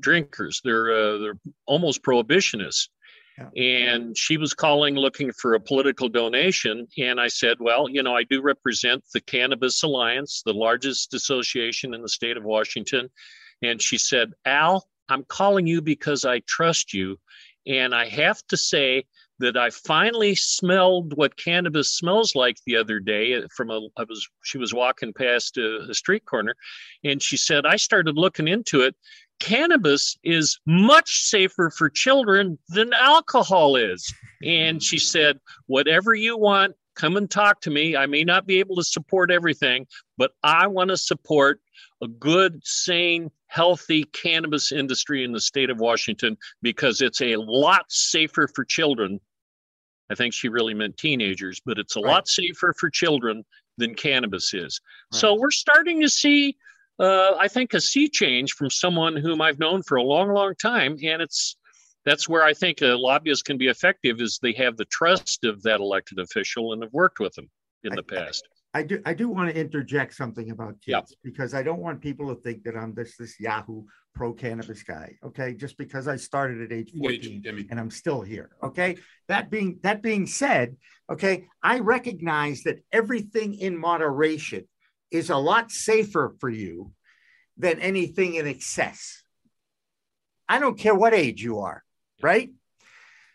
drinkers. 0.00 0.60
They're 0.64 0.90
uh, 0.90 1.18
they're 1.18 1.38
almost 1.66 2.02
prohibitionists. 2.02 2.88
And 3.56 4.16
she 4.16 4.36
was 4.36 4.54
calling 4.54 4.94
looking 4.94 5.32
for 5.32 5.54
a 5.54 5.60
political 5.60 6.08
donation. 6.08 6.86
And 6.98 7.20
I 7.20 7.28
said, 7.28 7.58
Well, 7.60 7.88
you 7.88 8.02
know, 8.02 8.14
I 8.16 8.24
do 8.24 8.40
represent 8.40 9.04
the 9.12 9.20
Cannabis 9.20 9.82
Alliance, 9.82 10.42
the 10.44 10.54
largest 10.54 11.14
association 11.14 11.94
in 11.94 12.02
the 12.02 12.08
state 12.08 12.36
of 12.36 12.44
Washington. 12.44 13.10
And 13.62 13.80
she 13.80 13.98
said, 13.98 14.32
Al, 14.44 14.86
I'm 15.08 15.24
calling 15.24 15.66
you 15.66 15.82
because 15.82 16.24
I 16.24 16.40
trust 16.40 16.92
you. 16.92 17.18
And 17.66 17.94
I 17.94 18.08
have 18.08 18.42
to 18.48 18.56
say 18.56 19.04
that 19.38 19.56
I 19.56 19.70
finally 19.70 20.34
smelled 20.34 21.16
what 21.16 21.36
cannabis 21.36 21.92
smells 21.92 22.34
like 22.34 22.56
the 22.66 22.76
other 22.76 23.00
day 23.00 23.34
uh, 23.34 23.46
from 23.54 23.70
a 23.70 23.80
I 23.96 24.04
was 24.08 24.26
she 24.42 24.58
was 24.58 24.72
walking 24.72 25.12
past 25.12 25.56
a, 25.58 25.86
a 25.90 25.94
street 25.94 26.24
corner 26.24 26.54
and 27.04 27.22
she 27.22 27.36
said 27.36 27.66
I 27.66 27.76
started 27.76 28.16
looking 28.16 28.48
into 28.48 28.82
it 28.82 28.94
cannabis 29.40 30.16
is 30.24 30.58
much 30.66 31.22
safer 31.24 31.70
for 31.70 31.90
children 31.90 32.58
than 32.68 32.92
alcohol 32.92 33.76
is. 33.76 34.12
And 34.42 34.82
she 34.82 34.98
said, 34.98 35.38
whatever 35.66 36.14
you 36.14 36.36
want, 36.36 36.74
come 36.94 37.16
and 37.16 37.30
talk 37.30 37.60
to 37.62 37.70
me. 37.70 37.96
I 37.96 38.06
may 38.06 38.24
not 38.24 38.46
be 38.46 38.58
able 38.58 38.76
to 38.76 38.84
support 38.84 39.30
everything, 39.30 39.86
but 40.16 40.32
I 40.42 40.66
want 40.66 40.90
to 40.90 40.96
support 40.96 41.60
a 42.02 42.08
good, 42.08 42.60
sane, 42.64 43.30
healthy 43.48 44.04
cannabis 44.04 44.72
industry 44.72 45.24
in 45.24 45.32
the 45.32 45.40
state 45.40 45.70
of 45.70 45.78
Washington 45.78 46.36
because 46.62 47.00
it's 47.00 47.20
a 47.20 47.36
lot 47.36 47.84
safer 47.88 48.48
for 48.48 48.64
children. 48.64 49.20
I 50.10 50.14
think 50.14 50.34
she 50.34 50.48
really 50.48 50.74
meant 50.74 50.96
teenagers, 50.96 51.60
but 51.64 51.78
it's 51.78 51.96
a 51.96 52.00
Right. 52.00 52.10
lot 52.12 52.28
safer 52.28 52.74
for 52.78 52.90
children 52.90 53.44
than 53.76 53.94
cannabis 53.94 54.54
is. 54.54 54.80
Right. 55.12 55.20
So 55.20 55.34
we're 55.34 55.50
starting 55.50 56.00
to 56.02 56.08
see 56.08 56.56
uh, 56.98 57.34
I 57.38 57.46
think 57.46 57.74
a 57.74 57.80
sea 57.80 58.08
change 58.08 58.52
from 58.54 58.70
someone 58.70 59.16
whom 59.16 59.42
I've 59.42 59.58
known 59.58 59.82
for 59.82 59.96
a 59.96 60.02
long, 60.02 60.32
long 60.32 60.54
time, 60.54 60.96
and 61.04 61.20
it's 61.20 61.56
that's 62.06 62.26
where 62.26 62.42
I 62.42 62.54
think 62.54 62.80
a 62.80 62.94
lobbyist 62.96 63.44
can 63.44 63.58
be 63.58 63.66
effective 63.66 64.20
is 64.22 64.38
they 64.40 64.52
have 64.54 64.78
the 64.78 64.86
trust 64.86 65.44
of 65.44 65.62
that 65.64 65.80
elected 65.80 66.18
official 66.20 66.72
and 66.72 66.82
have 66.82 66.92
worked 66.94 67.20
with 67.20 67.34
them 67.34 67.50
in 67.84 67.94
the 67.94 68.04
I- 68.12 68.14
past. 68.16 68.48
I 68.72 68.82
do 68.82 69.02
I 69.04 69.12
do 69.12 69.28
want 69.28 69.50
to 69.50 69.58
interject 69.60 70.14
something 70.14 70.50
about 70.50 70.80
kids 70.80 70.86
Yeah. 70.86 71.00
because 71.22 71.52
I 71.52 71.62
don't 71.62 71.80
want 71.80 72.00
people 72.00 72.34
to 72.34 72.40
think 72.40 72.62
that 72.64 72.76
I'm 72.76 72.94
this 72.94 73.16
this 73.18 73.38
Yahoo 73.40 73.84
pro 74.16 74.32
cannabis 74.32 74.82
guy. 74.82 75.16
Okay. 75.24 75.54
Just 75.54 75.76
because 75.76 76.08
I 76.08 76.16
started 76.16 76.62
at 76.62 76.76
age 76.76 76.90
14 76.98 77.42
Jimmy. 77.42 77.66
and 77.70 77.78
I'm 77.78 77.90
still 77.90 78.22
here. 78.22 78.50
Okay. 78.62 78.96
That 79.28 79.50
being 79.50 79.78
that 79.82 80.02
being 80.02 80.26
said, 80.26 80.76
okay, 81.12 81.44
I 81.62 81.80
recognize 81.80 82.62
that 82.62 82.78
everything 82.90 83.54
in 83.54 83.76
moderation 83.76 84.66
is 85.10 85.30
a 85.30 85.36
lot 85.36 85.70
safer 85.70 86.34
for 86.40 86.48
you 86.48 86.92
than 87.58 87.78
anything 87.78 88.34
in 88.34 88.46
excess. 88.46 89.22
I 90.48 90.58
don't 90.58 90.78
care 90.78 90.94
what 90.94 91.14
age 91.14 91.42
you 91.42 91.60
are, 91.60 91.84
right? 92.22 92.50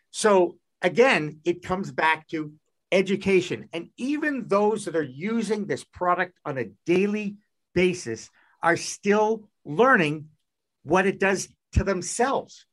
So 0.10 0.58
again, 0.82 1.40
it 1.46 1.64
comes 1.64 1.92
back 1.92 2.28
to 2.30 2.54
education. 2.92 3.70
And 3.72 3.90
even 3.98 4.48
those 4.48 4.86
that 4.86 4.96
are 4.96 5.04
using 5.04 5.66
this 5.68 5.84
product 5.84 6.34
on 6.44 6.58
a 6.58 6.72
daily 6.86 7.38
basis 7.76 8.30
are 8.64 8.78
still 8.78 9.48
learning 9.64 10.28
what 10.84 11.06
it 11.06 11.20
does 11.20 11.50
to 11.74 11.84
themselves. 11.84 12.66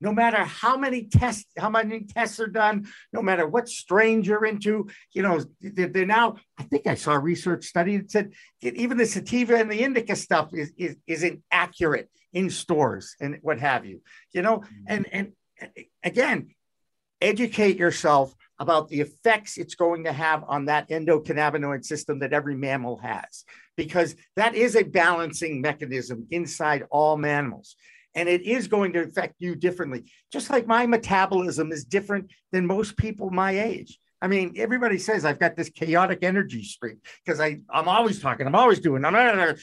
No 0.00 0.12
matter 0.12 0.42
how 0.42 0.76
many 0.76 1.04
tests, 1.04 1.46
how 1.56 1.70
many 1.70 2.00
tests 2.00 2.40
are 2.40 2.48
done, 2.48 2.88
no 3.12 3.22
matter 3.22 3.46
what 3.46 3.68
strain 3.68 4.24
you're 4.24 4.44
into, 4.44 4.88
you 5.12 5.22
know, 5.22 5.40
they're, 5.60 6.04
now. 6.04 6.36
I 6.58 6.64
think 6.64 6.88
I 6.88 6.96
saw 6.96 7.12
a 7.12 7.20
research 7.20 7.66
study 7.66 7.98
that 7.98 8.10
said 8.10 8.32
even 8.60 8.98
the 8.98 9.06
sativa 9.06 9.56
and 9.56 9.70
the 9.70 9.80
indica 9.80 10.16
stuff 10.16 10.50
is, 10.52 10.72
is 10.76 10.96
isn't 11.06 11.44
accurate 11.52 12.10
in 12.32 12.50
stores 12.50 13.14
and 13.20 13.38
what 13.42 13.60
have 13.60 13.86
you. 13.86 14.02
You 14.32 14.42
know, 14.42 14.58
mm-hmm. 14.58 14.84
and 14.88 15.06
and 15.12 15.32
again, 16.02 16.48
educate 17.20 17.76
yourself 17.76 18.34
about 18.58 18.88
the 18.88 19.00
effects 19.00 19.58
it's 19.58 19.74
going 19.74 20.04
to 20.04 20.12
have 20.12 20.44
on 20.46 20.66
that 20.66 20.88
endocannabinoid 20.88 21.84
system 21.84 22.20
that 22.20 22.32
every 22.32 22.56
mammal 22.56 22.98
has, 22.98 23.44
because 23.76 24.14
that 24.36 24.54
is 24.54 24.76
a 24.76 24.82
balancing 24.82 25.60
mechanism 25.60 26.26
inside 26.30 26.84
all 26.90 27.16
mammals. 27.16 27.76
And 28.14 28.28
it 28.28 28.42
is 28.42 28.68
going 28.68 28.92
to 28.92 29.02
affect 29.02 29.36
you 29.38 29.54
differently, 29.56 30.04
just 30.30 30.50
like 30.50 30.66
my 30.66 30.86
metabolism 30.86 31.72
is 31.72 31.84
different 31.84 32.30
than 32.52 32.66
most 32.66 32.96
people 32.96 33.30
my 33.30 33.58
age. 33.58 33.98
I 34.20 34.28
mean, 34.28 34.54
everybody 34.56 34.98
says 34.98 35.24
I've 35.24 35.40
got 35.40 35.56
this 35.56 35.70
chaotic 35.70 36.20
energy 36.22 36.62
streak 36.62 36.98
because 37.24 37.40
I'm 37.40 37.64
always 37.70 38.20
talking, 38.20 38.46
I'm 38.46 38.54
always 38.54 38.80
doing, 38.80 39.04
I'm 39.04 39.12
not. 39.14 39.56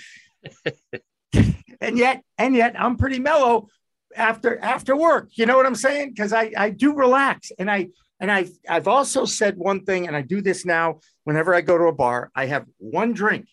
and 1.82 1.98
yet 1.98 2.24
and 2.38 2.56
yet 2.56 2.76
I'm 2.78 2.98
pretty 2.98 3.20
mellow 3.20 3.70
after 4.16 4.60
after 4.60 4.96
work. 4.96 5.30
You 5.34 5.46
know 5.46 5.56
what 5.56 5.66
I'm 5.66 5.76
saying? 5.76 6.10
Because 6.10 6.34
I 6.34 6.52
I 6.58 6.72
do 6.72 6.94
relax 6.94 7.52
and 7.58 7.70
I 7.70 7.90
and 8.20 8.32
I 8.32 8.48
I've 8.68 8.88
also 8.88 9.26
said 9.26 9.58
one 9.58 9.86
thing, 9.86 10.08
and 10.08 10.16
I 10.16 10.22
do 10.22 10.42
this 10.42 10.66
now 10.66 11.00
whenever 11.24 11.56
I 11.56 11.62
go 11.62 11.78
to 11.78 11.86
a 11.86 11.94
bar. 11.94 12.32
I 12.36 12.48
have 12.48 12.66
one 12.78 13.14
drink. 13.14 13.48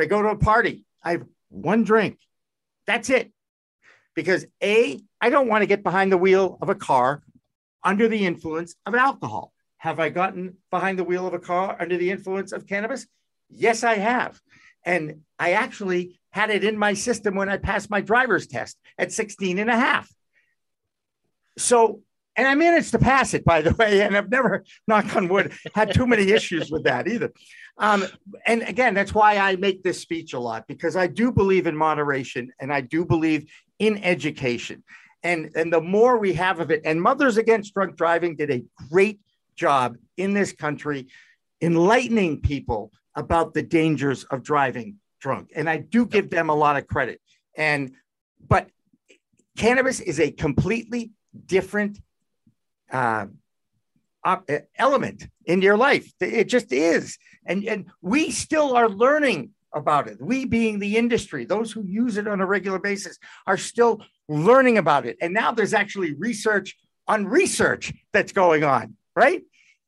I 0.00 0.06
go 0.06 0.22
to 0.22 0.28
a 0.28 0.36
party, 0.36 0.84
I 1.02 1.12
have 1.12 1.24
one 1.48 1.84
drink. 1.84 2.18
That's 2.86 3.10
it. 3.10 3.32
Because 4.14 4.46
a 4.62 5.00
I 5.20 5.30
don't 5.30 5.48
want 5.48 5.62
to 5.62 5.66
get 5.66 5.82
behind 5.82 6.10
the 6.10 6.18
wheel 6.18 6.58
of 6.60 6.68
a 6.68 6.74
car 6.74 7.22
under 7.82 8.08
the 8.08 8.26
influence 8.26 8.74
of 8.86 8.94
alcohol. 8.94 9.52
Have 9.78 10.00
I 10.00 10.10
gotten 10.10 10.56
behind 10.70 10.98
the 10.98 11.04
wheel 11.04 11.26
of 11.26 11.34
a 11.34 11.38
car 11.38 11.76
under 11.78 11.96
the 11.96 12.10
influence 12.10 12.52
of 12.52 12.66
cannabis? 12.66 13.06
Yes, 13.48 13.82
I 13.84 13.94
have. 13.94 14.40
And 14.84 15.22
I 15.38 15.52
actually 15.52 16.20
had 16.30 16.50
it 16.50 16.64
in 16.64 16.78
my 16.78 16.94
system 16.94 17.34
when 17.34 17.48
I 17.48 17.56
passed 17.56 17.90
my 17.90 18.00
driver's 18.00 18.46
test 18.46 18.78
at 18.98 19.12
16 19.12 19.58
and 19.58 19.70
a 19.70 19.76
half. 19.76 20.10
So, 21.58 22.02
and 22.40 22.48
I 22.48 22.54
managed 22.54 22.92
to 22.92 22.98
pass 22.98 23.34
it, 23.34 23.44
by 23.44 23.60
the 23.60 23.74
way, 23.78 24.00
and 24.00 24.16
I've 24.16 24.30
never, 24.30 24.64
knock 24.88 25.14
on 25.14 25.28
wood, 25.28 25.52
had 25.74 25.92
too 25.92 26.06
many 26.06 26.32
issues 26.32 26.70
with 26.70 26.84
that 26.84 27.06
either. 27.06 27.30
Um, 27.76 28.06
and 28.46 28.62
again, 28.62 28.94
that's 28.94 29.12
why 29.12 29.36
I 29.36 29.56
make 29.56 29.82
this 29.82 30.00
speech 30.00 30.32
a 30.32 30.38
lot 30.38 30.66
because 30.66 30.96
I 30.96 31.06
do 31.06 31.32
believe 31.32 31.66
in 31.66 31.76
moderation 31.76 32.50
and 32.58 32.72
I 32.72 32.80
do 32.80 33.04
believe 33.04 33.50
in 33.78 34.02
education. 34.02 34.82
And, 35.22 35.50
and 35.54 35.70
the 35.70 35.82
more 35.82 36.16
we 36.16 36.32
have 36.32 36.60
of 36.60 36.70
it, 36.70 36.80
and 36.86 37.02
Mothers 37.02 37.36
Against 37.36 37.74
Drunk 37.74 37.94
Driving 37.96 38.36
did 38.36 38.50
a 38.50 38.64
great 38.88 39.20
job 39.54 39.98
in 40.16 40.32
this 40.32 40.52
country 40.52 41.08
enlightening 41.60 42.40
people 42.40 42.90
about 43.16 43.52
the 43.52 43.62
dangers 43.62 44.24
of 44.24 44.42
driving 44.42 44.96
drunk. 45.20 45.50
And 45.54 45.68
I 45.68 45.76
do 45.76 46.06
give 46.06 46.30
them 46.30 46.48
a 46.48 46.54
lot 46.54 46.78
of 46.78 46.86
credit. 46.86 47.20
And, 47.54 47.92
but 48.48 48.70
cannabis 49.58 50.00
is 50.00 50.18
a 50.20 50.30
completely 50.30 51.10
different 51.44 51.98
uh, 52.92 53.26
element 54.76 55.26
in 55.46 55.62
your 55.62 55.76
life. 55.76 56.12
It 56.20 56.44
just 56.44 56.72
is. 56.72 57.18
And, 57.46 57.64
and 57.64 57.86
we 58.02 58.30
still 58.30 58.76
are 58.76 58.88
learning 58.88 59.50
about 59.72 60.08
it. 60.08 60.18
We, 60.20 60.44
being 60.44 60.78
the 60.78 60.96
industry, 60.96 61.44
those 61.44 61.72
who 61.72 61.84
use 61.84 62.16
it 62.16 62.28
on 62.28 62.40
a 62.40 62.46
regular 62.46 62.78
basis, 62.78 63.18
are 63.46 63.56
still 63.56 64.02
learning 64.28 64.78
about 64.78 65.06
it. 65.06 65.16
And 65.20 65.32
now 65.32 65.52
there's 65.52 65.74
actually 65.74 66.14
research 66.14 66.76
on 67.06 67.26
research 67.26 67.92
that's 68.12 68.32
going 68.32 68.64
on, 68.64 68.96
right? 69.16 69.42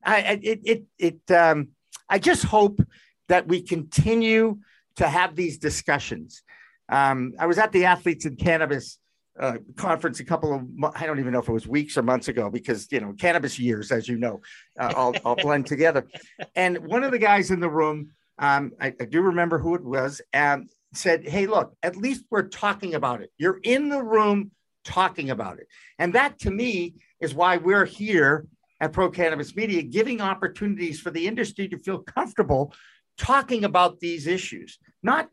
I, 0.04 0.40
it, 0.42 0.60
it, 0.64 0.82
it, 0.98 1.30
um, 1.34 1.68
I 2.08 2.18
just 2.18 2.44
hope 2.44 2.80
that 3.28 3.46
we 3.46 3.62
continue 3.62 4.58
to 4.96 5.08
have 5.08 5.36
these 5.36 5.58
discussions. 5.58 6.42
Um, 6.88 7.34
I 7.38 7.46
was 7.46 7.58
at 7.58 7.72
the 7.72 7.84
Athletes 7.86 8.26
in 8.26 8.36
Cannabis 8.36 8.98
uh, 9.42 9.58
conference 9.76 10.20
a 10.20 10.24
couple 10.24 10.54
of 10.54 10.94
I 10.94 11.04
don't 11.04 11.18
even 11.18 11.32
know 11.32 11.40
if 11.40 11.48
it 11.48 11.52
was 11.52 11.66
weeks 11.66 11.98
or 11.98 12.02
months 12.02 12.28
ago 12.28 12.48
because 12.48 12.86
you 12.92 13.00
know 13.00 13.12
cannabis 13.12 13.58
years, 13.58 13.90
as 13.90 14.08
you 14.08 14.16
know, 14.16 14.40
uh, 14.78 14.92
all, 14.96 15.14
all 15.24 15.34
blend 15.34 15.66
together. 15.66 16.06
And 16.54 16.78
one 16.86 17.02
of 17.02 17.10
the 17.10 17.18
guys 17.18 17.50
in 17.50 17.58
the 17.58 17.68
room, 17.68 18.12
um, 18.38 18.70
I, 18.80 18.94
I, 19.00 19.04
do 19.04 19.20
remember 19.20 19.58
who 19.58 19.74
it 19.74 19.84
was, 19.84 20.22
and 20.32 20.70
said, 20.94 21.28
"Hey, 21.28 21.46
look, 21.46 21.74
at 21.82 21.96
least 21.96 22.24
we're 22.30 22.48
talking 22.48 22.94
about 22.94 23.20
it. 23.20 23.30
You're 23.36 23.58
in 23.64 23.88
the 23.88 24.02
room 24.02 24.52
talking 24.84 25.30
about 25.30 25.58
it, 25.58 25.66
and 25.98 26.14
that 26.14 26.38
to 26.40 26.50
me 26.52 26.94
is 27.20 27.34
why 27.34 27.56
we're 27.56 27.84
here 27.84 28.46
at 28.80 28.92
Pro 28.92 29.10
Cannabis 29.10 29.56
Media, 29.56 29.82
giving 29.82 30.20
opportunities 30.20 31.00
for 31.00 31.10
the 31.10 31.26
industry 31.26 31.68
to 31.68 31.78
feel 31.78 31.98
comfortable 31.98 32.72
talking 33.18 33.64
about 33.64 33.98
these 33.98 34.28
issues, 34.28 34.78
not 35.02 35.28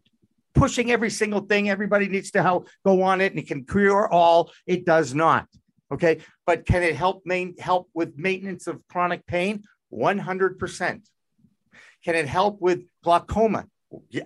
pushing 0.54 0.92
every 0.92 1.10
single 1.10 1.42
thing. 1.42 1.70
Everybody 1.70 2.08
needs 2.08 2.32
to 2.32 2.42
help 2.42 2.68
go 2.86 3.02
on 3.02 3.22
it 3.22 3.32
and 3.32 3.40
it 3.40 3.48
can 3.48 3.66
cure 3.66 4.08
all. 4.12 4.52
It 4.66 4.86
does 4.86 5.14
not. 5.14 5.48
Okay. 5.92 6.20
But 6.46 6.66
can 6.66 6.84
it 6.84 6.96
help 6.96 7.24
main, 7.26 7.56
help 7.58 7.90
with 7.94 8.18
maintenance 8.18 8.68
of 8.68 8.82
chronic 8.88 9.26
pain? 9.26 9.64
100%. 9.94 11.02
Can 12.04 12.16
it 12.16 12.28
help 12.28 12.62
with 12.62 12.84
glaucoma? 13.04 13.66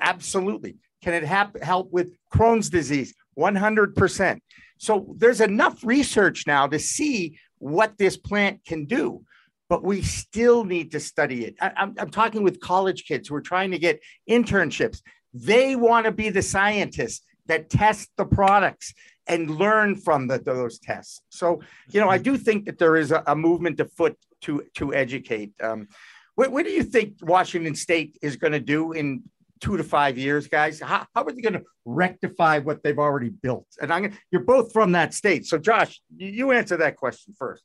Absolutely. 0.02 0.78
Can 1.02 1.14
it 1.14 1.24
hap- 1.24 1.62
help 1.62 1.92
with 1.92 2.14
Crohn's 2.34 2.70
disease? 2.70 3.14
100%. 3.38 4.40
So 4.78 5.16
there's 5.18 5.42
enough 5.42 5.84
research 5.84 6.46
now 6.46 6.68
to 6.68 6.80
see 6.80 7.40
what 7.58 7.98
this 7.98 8.18
plant 8.18 8.66
can 8.66 8.86
do, 8.86 9.24
but 9.70 9.84
we 9.84 10.02
still 10.02 10.66
need 10.66 10.92
to 10.92 11.00
study 11.00 11.46
it. 11.46 11.56
I, 11.62 11.72
am 11.78 11.96
I'm 11.98 12.10
talking 12.10 12.44
with 12.44 12.60
college 12.60 13.06
kids 13.06 13.30
who 13.30 13.36
are 13.36 13.42
trying 13.42 13.72
to 13.72 13.80
get 13.80 14.02
internships. 14.30 15.02
They 15.34 15.76
want 15.76 16.06
to 16.06 16.12
be 16.12 16.30
the 16.30 16.42
scientists 16.42 17.26
that 17.48 17.70
test 17.70 18.10
the 18.18 18.26
products 18.26 18.94
and 19.28 19.50
learn 19.50 19.96
from 19.96 20.28
the, 20.28 20.40
those 20.40 20.80
tests. 20.80 21.22
So, 21.30 21.62
you 21.90 22.00
know, 22.00 22.10
I 22.10 22.18
do 22.18 22.38
think 22.38 22.66
that 22.66 22.78
there 22.78 22.96
is 22.96 23.12
a, 23.12 23.24
a 23.28 23.36
movement 23.36 23.80
afoot 23.80 24.18
to 24.42 24.64
to 24.76 24.94
educate. 24.94 25.54
Um, 25.62 25.88
what, 26.36 26.52
what, 26.52 26.66
do 26.66 26.72
you 26.72 26.84
think 26.84 27.16
Washington 27.22 27.76
State 27.76 28.18
is 28.22 28.36
going 28.36 28.54
to 28.54 28.60
do 28.60 28.92
in 28.92 29.24
two 29.62 29.78
to 29.78 29.84
five 29.84 30.18
years, 30.18 30.48
guys? 30.48 30.80
How, 30.80 31.06
how 31.14 31.24
are 31.24 31.32
they 31.32 31.42
going 31.42 31.54
to 31.54 31.64
rectify 31.86 32.60
what 32.60 32.84
they've 32.84 33.00
already 33.00 33.30
built? 33.30 33.68
And 33.82 33.94
I'm 33.94 34.18
you're 34.32 34.44
both 34.44 34.74
from 34.74 34.94
that 34.94 35.14
state, 35.14 35.46
so 35.46 35.58
Josh, 35.58 36.02
you 36.16 36.52
answer 36.52 36.78
that 36.78 36.98
question 36.98 37.34
first. 37.38 37.64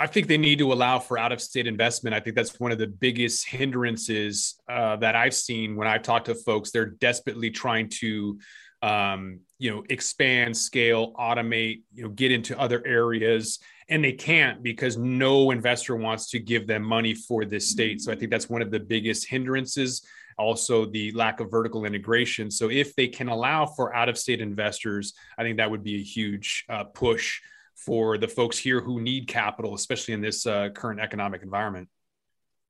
I 0.00 0.06
think 0.06 0.28
they 0.28 0.38
need 0.38 0.60
to 0.60 0.72
allow 0.72 0.98
for 0.98 1.18
out 1.18 1.30
of 1.30 1.42
state 1.42 1.66
investment. 1.66 2.14
I 2.14 2.20
think 2.20 2.34
that's 2.34 2.58
one 2.58 2.72
of 2.72 2.78
the 2.78 2.86
biggest 2.86 3.46
hindrances 3.46 4.58
uh, 4.66 4.96
that 4.96 5.14
I've 5.14 5.34
seen 5.34 5.76
when 5.76 5.86
I've 5.86 6.00
talked 6.00 6.24
to 6.26 6.34
folks. 6.34 6.70
They're 6.70 6.86
desperately 6.86 7.50
trying 7.50 7.90
to, 8.00 8.38
um, 8.80 9.40
you 9.58 9.70
know, 9.70 9.84
expand, 9.90 10.56
scale, 10.56 11.12
automate, 11.12 11.82
you 11.92 12.04
know, 12.04 12.08
get 12.08 12.32
into 12.32 12.58
other 12.58 12.82
areas, 12.86 13.58
and 13.90 14.02
they 14.02 14.12
can't 14.12 14.62
because 14.62 14.96
no 14.96 15.50
investor 15.50 15.94
wants 15.96 16.30
to 16.30 16.38
give 16.38 16.66
them 16.66 16.82
money 16.82 17.12
for 17.12 17.44
this 17.44 17.68
state. 17.68 18.00
So 18.00 18.10
I 18.10 18.16
think 18.16 18.30
that's 18.30 18.48
one 18.48 18.62
of 18.62 18.70
the 18.70 18.80
biggest 18.80 19.28
hindrances. 19.28 20.02
Also, 20.38 20.86
the 20.86 21.12
lack 21.12 21.40
of 21.40 21.50
vertical 21.50 21.84
integration. 21.84 22.50
So 22.50 22.70
if 22.70 22.96
they 22.96 23.08
can 23.08 23.28
allow 23.28 23.66
for 23.66 23.94
out 23.94 24.08
of 24.08 24.16
state 24.16 24.40
investors, 24.40 25.12
I 25.36 25.42
think 25.42 25.58
that 25.58 25.70
would 25.70 25.84
be 25.84 25.96
a 25.96 26.02
huge 26.02 26.64
uh, 26.70 26.84
push 26.84 27.42
for 27.84 28.18
the 28.18 28.28
folks 28.28 28.58
here 28.58 28.80
who 28.80 29.00
need 29.00 29.26
capital, 29.26 29.74
especially 29.74 30.14
in 30.14 30.20
this 30.20 30.46
uh, 30.46 30.68
current 30.74 31.00
economic 31.00 31.42
environment. 31.42 31.88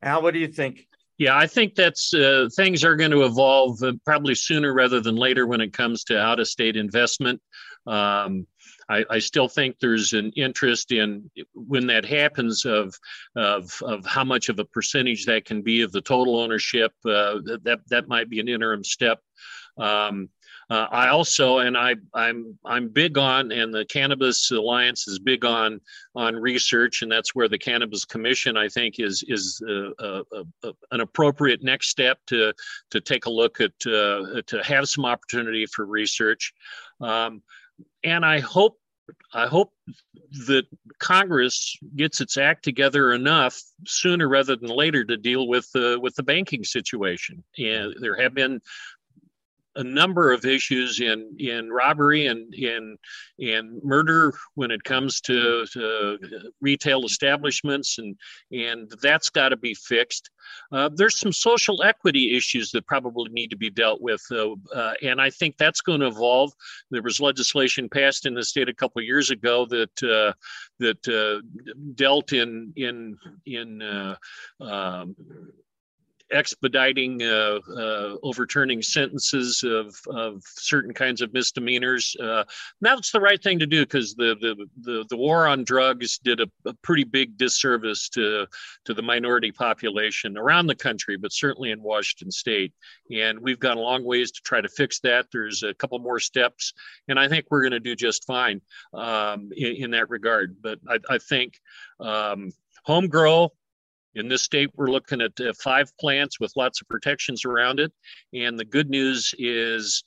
Al, 0.03 0.23
what 0.23 0.35
do 0.35 0.41
you 0.41 0.49
think? 0.49 0.87
Yeah, 1.19 1.37
I 1.37 1.47
think 1.47 1.75
that's 1.75 2.15
uh, 2.15 2.49
things 2.57 2.83
are 2.83 2.97
going 2.97 3.11
to 3.11 3.25
evolve 3.25 3.83
uh, 3.83 3.93
probably 4.07 4.35
sooner 4.35 4.73
rather 4.73 5.01
than 5.01 5.17
later 5.17 5.47
when 5.47 5.61
it 5.61 5.73
comes 5.73 6.05
to 6.05 6.19
out 6.19 6.41
of 6.41 6.49
state 6.49 6.77
investment. 6.77 7.43
Um, 7.87 8.47
I, 8.89 9.05
I, 9.09 9.19
still 9.19 9.49
think 9.49 9.77
there's 9.79 10.13
an 10.13 10.33
interest 10.37 10.93
in 10.93 11.31
when 11.55 11.87
that 11.87 12.05
happens 12.05 12.65
of, 12.65 12.95
of, 13.37 13.71
of 13.83 14.05
how 14.05 14.25
much 14.25 14.49
of 14.49 14.59
a 14.59 14.65
percentage 14.65 15.27
that 15.27 15.45
can 15.45 15.63
be 15.63 15.83
of 15.83 15.93
the 15.93 16.01
total 16.01 16.39
ownership. 16.39 16.93
Uh, 17.05 17.41
that, 17.63 17.81
that 17.89 18.09
might 18.09 18.29
be 18.29 18.41
an 18.41 18.49
interim 18.49 18.85
step. 18.85 19.21
Um, 19.79 20.29
uh, 20.71 20.87
I 20.93 21.09
also, 21.09 21.59
and 21.59 21.77
I, 21.77 21.97
I'm 22.15 22.57
I'm 22.65 22.89
big 22.89 23.19
on, 23.19 23.51
and 23.51 23.75
the 23.75 23.85
Cannabis 23.87 24.53
Alliance 24.53 25.09
is 25.09 25.19
big 25.19 25.45
on 25.45 25.81
on 26.15 26.37
research, 26.37 27.03
and 27.03 27.11
that's 27.11 27.35
where 27.35 27.49
the 27.49 27.59
Cannabis 27.59 28.05
Commission, 28.05 28.57
I 28.57 28.69
think, 28.69 29.01
is 29.01 29.25
is 29.27 29.61
uh, 29.69 29.91
uh, 29.99 30.23
uh 30.63 30.73
an 30.93 31.01
appropriate 31.01 31.65
next 31.65 31.89
step 31.89 32.19
to 32.29 32.53
to 32.91 33.01
take 33.01 33.27
a 33.27 33.31
look 33.31 33.61
at 33.61 33.73
uh, 33.85 34.43
to 34.47 34.63
have 34.63 34.89
some 34.89 35.05
opportunity 35.05 35.67
for 35.67 35.87
research, 35.87 36.53
um, 37.01 37.43
and 38.05 38.25
I 38.25 38.39
hope 38.39 38.79
I 39.35 39.49
hope 39.49 39.73
that 40.47 40.67
Congress 41.01 41.77
gets 41.97 42.21
its 42.21 42.37
act 42.37 42.63
together 42.63 43.13
enough 43.13 43.61
sooner 43.87 44.29
rather 44.29 44.55
than 44.55 44.71
later 44.71 45.05
to 45.05 45.17
deal 45.17 45.49
with 45.49 45.69
the 45.73 45.99
with 46.01 46.15
the 46.15 46.23
banking 46.23 46.63
situation. 46.63 47.43
And 47.59 47.95
there 48.01 48.21
have 48.21 48.35
been 48.35 48.61
a 49.77 49.85
number 49.85 50.33
of 50.33 50.45
issues 50.45 51.01
in 51.01 51.37
in 51.39 51.71
robbery 51.71 52.27
and 52.27 52.53
in 52.55 52.97
in 53.39 53.81
murder 53.83 54.35
when 54.55 54.71
it 54.71 54.83
comes 54.85 55.21
to, 55.21 55.65
to 55.73 56.19
retail 56.61 57.05
establishments 57.05 57.99
and 57.99 58.17
and 58.51 58.93
that's 59.01 59.31
got 59.31 59.51
to 59.51 59.57
be 59.57 59.75
fixed. 59.75 60.31
Uh, 60.73 60.91
there's 60.95 61.19
some 61.19 61.33
social 61.33 61.83
equity 61.83 62.37
issues 62.37 62.71
that 62.73 62.87
probably 62.87 63.31
need 63.31 63.49
to 63.49 63.57
be 63.57 63.71
dealt 63.71 64.01
with 64.01 64.23
uh, 64.33 64.53
uh, 64.75 64.95
and 65.03 65.21
i 65.21 65.31
think 65.31 65.57
that's 65.57 65.81
going 65.81 66.01
to 66.01 66.07
evolve. 66.07 66.53
There 66.91 67.03
was 67.03 67.21
legislation 67.21 67.89
passed 67.89 68.27
in 68.27 68.35
the 68.35 68.43
state 68.43 68.69
a 68.69 68.75
couple 68.75 69.03
years 69.03 69.31
ago 69.31 69.67
that 69.67 70.03
uh, 70.03 70.33
that 70.81 71.09
uh, 71.09 71.41
dealt 71.95 72.33
in 72.33 72.73
in 72.77 73.17
in 73.47 73.83
uh, 73.83 74.17
um, 74.61 75.15
expediting 76.33 77.23
uh, 77.23 77.59
uh, 77.77 78.17
overturning 78.23 78.83
sentences 78.83 79.63
of, 79.63 79.95
of 80.09 80.43
certain 80.45 80.95
kinds 80.95 81.21
of 81.21 81.33
misdemeanors. 81.33 82.17
Uh, 82.23 82.45
that's 82.81 83.11
the 83.11 83.21
right 83.21 83.43
thing 83.43 83.59
to 83.59 83.67
do 83.67 83.83
because 83.83 84.15
the, 84.15 84.37
the, 84.41 84.67
the, 84.81 85.07
the, 85.11 85.17
war 85.17 85.47
on 85.47 85.65
drugs 85.65 86.19
did 86.19 86.41
a, 86.41 86.47
a, 86.67 86.75
pretty 86.83 87.05
big 87.05 87.37
disservice 87.37 88.09
to, 88.09 88.47
to 88.85 88.95
the 88.95 89.03
minority 89.03 89.53
population 89.53 90.39
around 90.39 90.67
the 90.67 90.75
country, 90.75 91.17
but 91.17 91.33
certainly 91.33 91.71
in 91.71 91.83
Washington 91.83 92.31
state. 92.31 92.73
And 93.13 93.39
we've 93.41 93.61
got 93.61 93.77
a 93.77 93.81
long 93.81 94.05
ways 94.05 94.31
to 94.33 94.41
try 94.43 94.61
to 94.61 94.69
fix 94.69 95.01
that. 95.01 95.27
There's 95.33 95.63
a 95.63 95.75
couple 95.75 95.99
more 95.99 96.21
steps, 96.21 96.73
and 97.09 97.19
I 97.19 97.29
think 97.29 97.47
we're 97.51 97.63
going 97.63 97.73
to 97.73 97.81
do 97.81 97.97
just 97.97 98.25
fine 98.27 98.61
um, 98.95 99.51
in, 99.57 99.85
in, 99.85 99.91
that 99.91 100.11
regard. 100.11 100.57
But 100.63 100.79
I, 100.89 100.99
I 101.09 101.19
think 101.19 101.61
um, 101.99 102.51
home 102.85 103.09
grow 103.09 103.53
in 104.15 104.29
this 104.29 104.43
state, 104.43 104.71
we're 104.77 104.91
looking 104.91 105.21
at 105.21 105.39
uh, 105.41 105.53
five 105.63 105.97
plants 105.99 106.41
with 106.41 106.53
lots 106.57 106.81
of 106.81 106.89
protections 106.89 107.45
around 107.45 107.81
it. 107.81 107.93
And 108.33 108.59
the 108.59 108.65
good 108.65 108.91
news 108.91 109.35
is 109.39 110.03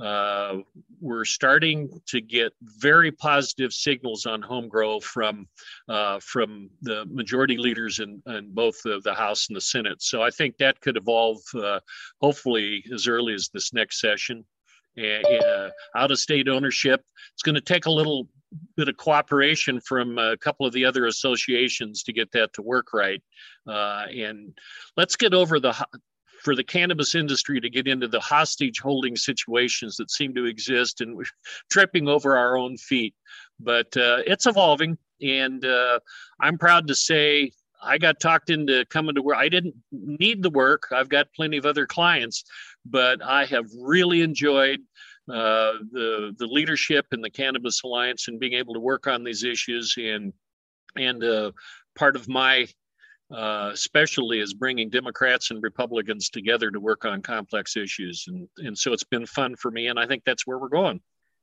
uh, 0.00 0.58
we're 1.00 1.24
starting 1.24 1.90
to 2.06 2.20
get 2.20 2.52
very 2.62 3.10
positive 3.10 3.72
signals 3.72 4.26
on 4.26 4.40
home 4.40 4.68
grow 4.68 5.00
from 5.00 5.48
uh, 5.88 6.20
from 6.20 6.70
the 6.82 7.04
majority 7.06 7.56
leaders 7.56 7.98
in, 7.98 8.22
in 8.26 8.52
both 8.52 8.80
the, 8.82 9.00
the, 9.02 9.14
House 9.14 9.48
and 9.48 9.56
the 9.56 9.60
Senate. 9.60 10.00
So 10.00 10.22
I 10.22 10.30
think 10.30 10.56
that 10.58 10.80
could 10.80 10.96
evolve 10.96 11.38
uh, 11.54 11.80
hopefully 12.20 12.84
as 12.94 13.08
early 13.08 13.34
as 13.34 13.50
this 13.52 13.72
next 13.72 14.00
session. 14.00 14.44
Uh, 14.98 15.70
out 15.96 16.10
of 16.10 16.18
state 16.18 16.48
ownership. 16.48 17.04
It's 17.32 17.42
going 17.42 17.54
to 17.54 17.60
take 17.60 17.86
a 17.86 17.90
little 17.90 18.26
bit 18.76 18.88
of 18.88 18.96
cooperation 18.96 19.80
from 19.80 20.18
a 20.18 20.36
couple 20.38 20.66
of 20.66 20.72
the 20.72 20.84
other 20.84 21.06
associations 21.06 22.02
to 22.02 22.12
get 22.12 22.32
that 22.32 22.52
to 22.54 22.62
work 22.62 22.92
right. 22.92 23.22
Uh, 23.66 24.06
and 24.10 24.58
let's 24.96 25.14
get 25.14 25.34
over 25.34 25.60
the 25.60 25.74
for 26.42 26.54
the 26.54 26.64
cannabis 26.64 27.14
industry 27.14 27.60
to 27.60 27.68
get 27.68 27.88
into 27.88 28.08
the 28.08 28.20
hostage 28.20 28.80
holding 28.80 29.16
situations 29.16 29.96
that 29.96 30.10
seem 30.10 30.34
to 30.34 30.46
exist 30.46 31.00
and 31.00 31.16
we're 31.16 31.24
tripping 31.70 32.08
over 32.08 32.36
our 32.36 32.56
own 32.56 32.76
feet. 32.76 33.14
But 33.60 33.96
uh, 33.96 34.22
it's 34.26 34.46
evolving, 34.46 34.98
and 35.20 35.64
uh, 35.64 35.98
I'm 36.40 36.58
proud 36.58 36.88
to 36.88 36.94
say 36.94 37.52
I 37.82 37.98
got 37.98 38.20
talked 38.20 38.50
into 38.50 38.84
coming 38.86 39.14
to 39.14 39.22
work. 39.22 39.36
I 39.36 39.48
didn't 39.48 39.74
need 39.92 40.42
the 40.42 40.50
work. 40.50 40.88
I've 40.92 41.08
got 41.08 41.32
plenty 41.34 41.56
of 41.56 41.66
other 41.66 41.86
clients, 41.86 42.44
but 42.84 43.22
I 43.22 43.44
have 43.46 43.66
really 43.80 44.22
enjoyed 44.22 44.80
uh, 45.28 45.72
the 45.92 46.34
the 46.38 46.46
leadership 46.46 47.06
in 47.12 47.20
the 47.20 47.30
Cannabis 47.30 47.82
Alliance 47.84 48.28
and 48.28 48.40
being 48.40 48.54
able 48.54 48.74
to 48.74 48.80
work 48.80 49.06
on 49.06 49.24
these 49.24 49.44
issues. 49.44 49.94
And 49.98 50.32
and 50.96 51.22
uh, 51.22 51.52
part 51.94 52.16
of 52.16 52.28
my 52.28 52.66
uh, 53.34 53.74
specialty 53.74 54.40
is 54.40 54.54
bringing 54.54 54.88
Democrats 54.88 55.50
and 55.50 55.62
Republicans 55.62 56.30
together 56.30 56.70
to 56.70 56.80
work 56.80 57.04
on 57.04 57.20
complex 57.20 57.76
issues. 57.76 58.24
And 58.26 58.48
and 58.58 58.78
so 58.78 58.92
it's 58.92 59.04
been 59.04 59.26
fun 59.26 59.56
for 59.56 59.70
me, 59.70 59.88
and 59.88 59.98
I 59.98 60.06
think 60.06 60.24
that's 60.24 60.46
where 60.46 60.58
we're 60.58 60.68
going. 60.68 61.00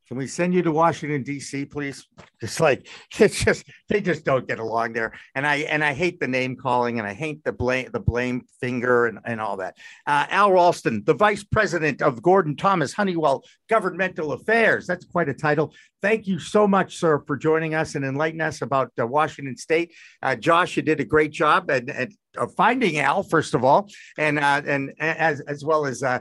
Can 0.08 0.18
we 0.18 0.28
send 0.28 0.54
you 0.54 0.62
to 0.62 0.72
Washington 0.72 1.24
D.C., 1.24 1.66
please? 1.66 2.08
It's 2.42 2.60
like 2.60 2.88
it's 3.20 3.44
just 3.44 3.64
they 3.90 4.02
just 4.02 4.24
don't 4.24 4.48
get 4.48 4.60
along 4.60 4.94
there, 4.94 5.14
and 5.34 5.48
I 5.48 5.56
and 5.56 5.84
I 5.84 5.94
hate 5.94 6.20
the 6.20 6.28
name 6.28 6.56
calling, 6.58 7.00
and 7.00 7.08
I 7.08 7.14
hate 7.14 7.44
the 7.44 7.54
blame 7.54 7.90
the 7.92 8.00
blame 8.00 8.44
finger 8.60 9.08
and, 9.08 9.20
and 9.26 9.42
all 9.42 9.58
that. 9.58 9.78
Uh, 10.06 10.28
Al 10.30 10.52
Ralston, 10.52 11.04
the 11.06 11.16
Vice 11.16 11.44
President 11.44 12.04
of 12.04 12.22
Gordon 12.22 12.56
Thomas 12.56 12.94
Honeywell 12.94 13.44
Governmental 13.68 14.34
Affairs. 14.34 14.86
That's 14.86 15.06
quite 15.06 15.30
a 15.30 15.34
title. 15.34 15.74
Thank 16.04 16.28
you 16.28 16.38
so 16.38 16.68
much, 16.68 16.98
sir, 16.98 17.24
for 17.26 17.36
joining 17.36 17.74
us 17.74 17.96
and 17.96 18.06
enlightening 18.06 18.42
us 18.42 18.62
about 18.62 18.92
uh, 19.00 19.08
Washington 19.08 19.58
State. 19.58 19.94
Uh, 20.22 20.36
Josh, 20.36 20.76
you 20.78 20.84
did 20.84 21.00
a 21.00 21.06
great 21.06 21.32
job 21.32 21.72
at, 21.72 21.90
at 21.90 22.12
finding 22.56 23.00
Al, 23.00 23.24
first 23.24 23.56
of 23.56 23.64
all, 23.64 23.90
and 24.18 24.38
uh, 24.38 24.62
and 24.66 24.94
as 25.00 25.40
as 25.42 25.64
well 25.64 25.86
as 25.86 26.04
uh, 26.04 26.20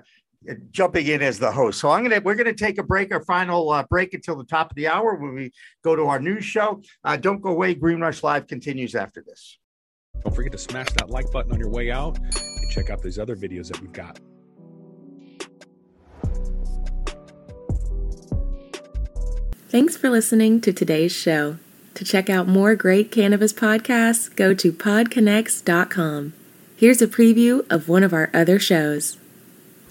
jumping 0.71 1.07
in 1.07 1.23
as 1.23 1.39
the 1.39 1.51
host. 1.51 1.81
So 1.81 1.91
I'm 1.91 2.03
gonna 2.03 2.21
we're 2.21 2.35
gonna 2.35 2.55
take 2.55 2.79
a 2.79 2.83
break, 2.83 3.13
our 3.13 3.23
final 3.25 3.71
uh, 3.71 3.85
break 3.85 4.15
until 4.15 4.37
the 4.37 4.45
top 4.45 4.71
of 4.71 4.77
the 4.77 4.89
hour 4.89 5.15
when 5.15 5.35
we 5.35 5.53
go 5.83 5.97
to 5.97 6.05
our 6.07 6.21
news 6.21 6.45
show. 6.45 6.83
Uh, 7.05 7.17
don't 7.17 7.41
go 7.41 7.51
away. 7.51 7.75
Green 7.75 8.01
Rush 8.01 8.23
Live 8.23 8.47
continues 8.47 8.95
after 8.95 9.23
this. 9.23 9.59
Don't 10.23 10.35
forget 10.35 10.53
to 10.53 10.59
smash 10.59 10.89
that 10.99 11.11
like 11.11 11.31
button 11.33 11.53
on 11.53 11.59
your 11.59 11.71
way 11.71 11.91
out 11.91 12.19
and 12.19 12.71
check 12.71 12.91
out 12.91 13.03
these 13.03 13.19
other 13.19 13.37
videos 13.37 13.69
that 13.69 13.81
we've 13.81 13.93
got. 13.93 14.19
Thanks 19.69 19.97
for 19.97 20.09
listening 20.09 20.61
to 20.61 20.73
today's 20.73 21.13
show. 21.13 21.59
To 21.95 22.05
check 22.05 22.31
out 22.31 22.47
more 22.47 22.75
great 22.77 23.11
cannabis 23.11 23.53
podcasts, 23.53 24.35
go 24.35 24.55
to 24.55 24.73
podconnects.com. 24.73 26.33
Here's 26.77 27.03
a 27.03 27.07
preview 27.07 27.67
of 27.71 27.89
one 27.89 28.03
of 28.03 28.13
our 28.13 28.31
other 28.33 28.59
shows. 28.59 29.17